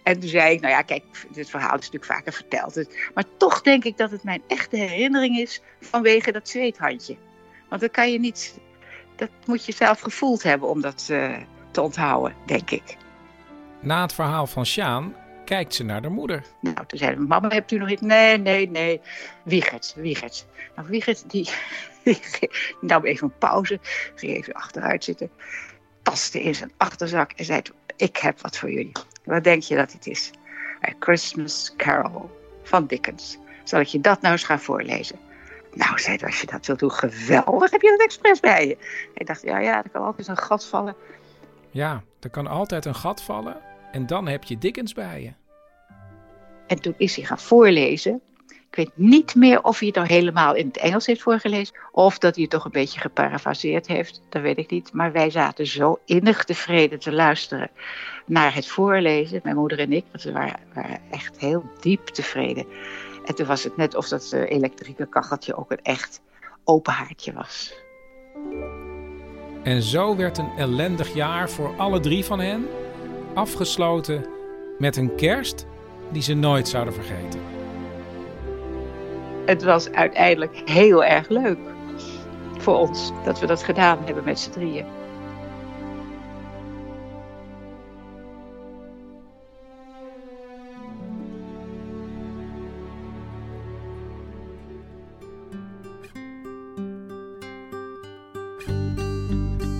En 0.09 0.19
toen 0.19 0.29
zei 0.29 0.53
ik, 0.53 0.61
nou 0.61 0.73
ja, 0.73 0.81
kijk, 0.81 1.03
dit 1.31 1.49
verhaal 1.49 1.77
is 1.77 1.89
natuurlijk 1.91 2.05
vaker 2.05 2.33
verteld. 2.33 2.89
Maar 3.13 3.23
toch 3.37 3.61
denk 3.61 3.83
ik 3.83 3.97
dat 3.97 4.11
het 4.11 4.23
mijn 4.23 4.41
echte 4.47 4.77
herinnering 4.77 5.37
is 5.37 5.61
vanwege 5.81 6.31
dat 6.31 6.49
zweethandje. 6.49 7.15
Want 7.67 7.81
dat 7.81 7.91
kan 7.91 8.11
je 8.11 8.19
niet, 8.19 8.59
dat 9.15 9.29
moet 9.45 9.65
je 9.65 9.71
zelf 9.71 9.99
gevoeld 9.99 10.43
hebben 10.43 10.69
om 10.69 10.81
dat 10.81 11.07
uh, 11.11 11.37
te 11.71 11.81
onthouden, 11.81 12.35
denk 12.45 12.71
ik. 12.71 12.97
Na 13.79 14.01
het 14.01 14.13
verhaal 14.13 14.47
van 14.47 14.65
Sjaan 14.65 15.15
kijkt 15.45 15.73
ze 15.73 15.83
naar 15.83 16.01
de 16.01 16.09
moeder. 16.09 16.43
Nou, 16.61 16.85
toen 16.87 16.99
zei 16.99 17.15
mama, 17.15 17.47
hebt 17.47 17.71
u 17.71 17.77
nog 17.77 17.89
iets? 17.89 18.01
Nee, 18.01 18.37
nee, 18.37 18.69
nee. 18.69 19.01
Wiegert, 19.43 19.93
Wiegert. 19.97 20.45
Nou, 20.75 20.87
Wiegert, 20.87 21.29
die, 21.29 21.49
die 22.03 22.19
nam 22.81 23.05
even 23.05 23.27
een 23.27 23.37
pauze, 23.37 23.79
ging 24.15 24.35
even 24.35 24.53
achteruit 24.53 25.03
zitten, 25.03 25.31
tastte 26.01 26.41
in 26.41 26.55
zijn 26.55 26.71
achterzak 26.77 27.31
en 27.31 27.45
zei, 27.45 27.61
ik 27.99 28.17
heb 28.17 28.41
wat 28.41 28.57
voor 28.57 28.71
jullie. 28.71 28.91
Wat 29.23 29.43
denk 29.43 29.63
je 29.63 29.75
dat 29.75 29.91
het 29.91 30.07
is? 30.07 30.31
A 30.87 30.93
Christmas 30.99 31.73
Carol 31.77 32.29
van 32.63 32.85
Dickens. 32.85 33.37
Zal 33.63 33.79
ik 33.79 33.87
je 33.87 33.99
dat 33.99 34.21
nou 34.21 34.33
eens 34.33 34.43
gaan 34.43 34.59
voorlezen? 34.59 35.19
Nou, 35.73 35.99
zei 35.99 36.17
als 36.25 36.41
je 36.41 36.47
dat 36.47 36.65
wilt 36.65 36.79
doen, 36.79 36.91
geweldig. 36.91 37.71
Heb 37.71 37.81
je 37.81 37.89
dat 37.89 38.01
expres 38.01 38.39
bij 38.39 38.67
je? 38.67 38.77
Ik 39.13 39.27
dacht, 39.27 39.41
ja, 39.41 39.59
ja, 39.59 39.83
er 39.83 39.89
kan 39.89 40.03
altijd 40.03 40.27
een 40.27 40.37
gat 40.37 40.65
vallen. 40.65 40.95
Ja, 41.71 42.03
er 42.19 42.29
kan 42.29 42.47
altijd 42.47 42.85
een 42.85 42.95
gat 42.95 43.21
vallen. 43.21 43.57
En 43.91 44.05
dan 44.05 44.27
heb 44.27 44.43
je 44.43 44.57
Dickens 44.57 44.93
bij 44.93 45.21
je. 45.21 45.33
En 46.67 46.81
toen 46.81 46.93
is 46.97 47.15
hij 47.15 47.25
gaan 47.25 47.39
voorlezen. 47.39 48.21
Ik 48.69 48.75
weet 48.75 48.91
niet 48.93 49.35
meer 49.35 49.63
of 49.63 49.79
hij 49.79 49.87
het 49.87 49.95
nou 49.95 50.07
helemaal 50.07 50.55
in 50.55 50.67
het 50.67 50.77
Engels 50.77 51.05
heeft 51.05 51.21
voorgelezen. 51.21 51.75
Of 51.91 52.17
dat 52.17 52.33
hij 52.33 52.43
het 52.43 52.51
toch 52.51 52.65
een 52.65 52.71
beetje 52.71 52.99
geparafraseerd 52.99 53.87
heeft. 53.87 54.21
Dat 54.29 54.41
weet 54.41 54.57
ik 54.57 54.69
niet. 54.71 54.93
Maar 54.93 55.11
wij 55.11 55.29
zaten 55.29 55.67
zo 55.67 55.99
innig 56.05 56.43
tevreden 56.43 56.99
te 56.99 57.11
luisteren 57.11 57.69
naar 58.25 58.55
het 58.55 58.67
voorlezen. 58.67 59.39
Mijn 59.43 59.55
moeder 59.55 59.79
en 59.79 59.91
ik. 59.91 60.05
Want 60.11 60.23
we 60.23 60.31
waren, 60.31 60.99
echt 61.11 61.39
heel 61.39 61.63
diep 61.79 62.07
tevreden. 62.07 62.65
En 63.25 63.35
toen 63.35 63.47
was 63.47 63.63
het 63.63 63.77
net 63.77 63.95
of 63.95 64.07
dat 64.07 64.31
uh, 64.33 64.49
elektrieke 64.49 65.07
kacheltje 65.07 65.55
ook 65.55 65.71
een 65.71 65.83
echt 65.83 66.21
open 66.63 66.93
haartje 66.93 67.33
was. 67.33 67.73
En 69.63 69.81
zo 69.81 70.15
werd 70.15 70.37
een 70.37 70.51
ellendig 70.57 71.13
jaar 71.13 71.49
voor 71.49 71.73
alle 71.77 71.99
drie 71.99 72.25
van 72.25 72.39
hen 72.39 72.67
afgesloten 73.33 74.25
met 74.77 74.95
een 74.95 75.15
kerst 75.15 75.65
die 76.11 76.21
ze 76.21 76.33
nooit 76.33 76.67
zouden 76.67 76.93
vergeten 76.93 77.58
het 79.49 79.63
was 79.63 79.91
uiteindelijk 79.91 80.61
heel 80.65 81.03
erg 81.03 81.29
leuk 81.29 81.57
voor 82.57 82.77
ons 82.77 83.11
dat 83.23 83.39
we 83.39 83.45
dat 83.45 83.63
gedaan 83.63 83.97
hebben 84.05 84.23
met 84.23 84.39
z'n 84.39 84.49
drieën. 84.49 84.98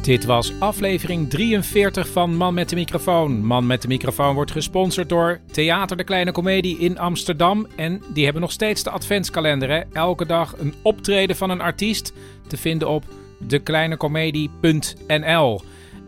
Dit 0.09 0.25
was 0.25 0.59
aflevering 0.59 1.29
43 1.29 2.09
van 2.09 2.35
Man 2.35 2.53
met 2.53 2.69
de 2.69 2.75
Microfoon. 2.75 3.45
Man 3.45 3.67
met 3.67 3.81
de 3.81 3.87
Microfoon 3.87 4.35
wordt 4.35 4.51
gesponsord 4.51 5.09
door 5.09 5.39
Theater 5.51 5.97
de 5.97 6.03
Kleine 6.03 6.31
Comedie 6.31 6.79
in 6.79 6.99
Amsterdam. 6.99 7.67
En 7.75 8.01
die 8.13 8.23
hebben 8.23 8.41
nog 8.41 8.51
steeds 8.51 8.83
de 8.83 8.89
adventskalender. 8.89 9.69
Hè? 9.69 9.81
Elke 9.93 10.25
dag 10.25 10.55
een 10.57 10.73
optreden 10.81 11.35
van 11.35 11.49
een 11.49 11.61
artiest 11.61 12.13
te 12.47 12.57
vinden 12.57 12.87
op 12.87 13.03
dekleinecomedie.nl. 13.37 15.61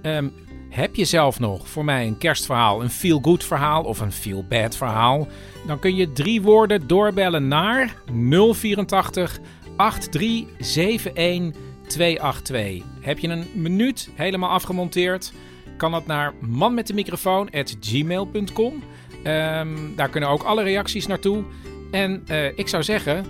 Um, 0.04 0.34
heb 0.70 0.96
je 0.96 1.06
zelf 1.06 1.40
nog 1.40 1.68
voor 1.68 1.86
mij 1.86 2.08
een 2.08 2.18
kerstverhaal, 2.18 2.82
een 2.82 2.90
feel-good 2.90 3.44
verhaal 3.44 3.84
of 3.84 4.00
een 4.00 4.12
feel-bad 4.12 4.78
verhaal? 4.78 5.28
Dan 5.68 5.80
kun 5.80 5.96
je 5.96 6.12
drie 6.12 6.42
woorden 6.42 6.88
doorbellen 6.88 7.48
naar 7.48 7.96
084 8.30 9.40
8371 9.76 11.70
282. 11.91 12.84
Heb 13.01 13.19
je 13.19 13.27
een 13.27 13.62
minuut 13.62 14.12
helemaal 14.15 14.49
afgemonteerd? 14.49 15.34
Kan 15.77 15.91
dat 15.91 16.06
naar 16.06 16.34
manmetdemicrofoon.gmail.com. 16.41 18.73
Um, 18.73 18.84
ehm, 19.23 19.95
daar 19.95 20.10
kunnen 20.10 20.30
ook 20.30 20.43
alle 20.43 20.63
reacties 20.63 21.08
naartoe. 21.08 21.45
En 21.91 22.23
uh, 22.30 22.58
ik 22.58 22.67
zou 22.67 22.84
zeggen, 22.84 23.25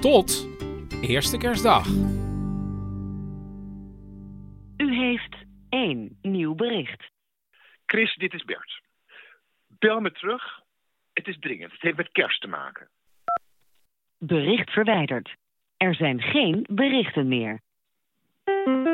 tot 0.00 0.48
eerste 1.02 1.38
kerstdag. 1.38 1.86
U 4.76 4.94
heeft 4.94 5.36
één 5.68 6.18
nieuw 6.22 6.54
bericht. 6.54 7.10
Chris, 7.86 8.14
dit 8.14 8.34
is 8.34 8.44
Bert. 8.44 8.80
Bel 9.78 10.00
me 10.00 10.12
terug. 10.12 10.60
Het 11.12 11.28
is 11.28 11.38
dringend. 11.38 11.72
Het 11.72 11.80
heeft 11.80 11.96
met 11.96 12.12
kerst 12.12 12.40
te 12.40 12.48
maken. 12.48 12.88
Bericht 14.18 14.70
verwijderd. 14.70 15.34
Er 15.76 15.94
zijn 15.94 16.20
geen 16.20 16.66
berichten 16.70 17.28
meer. 17.28 17.60
Thank 18.46 18.86
you. 18.86 18.91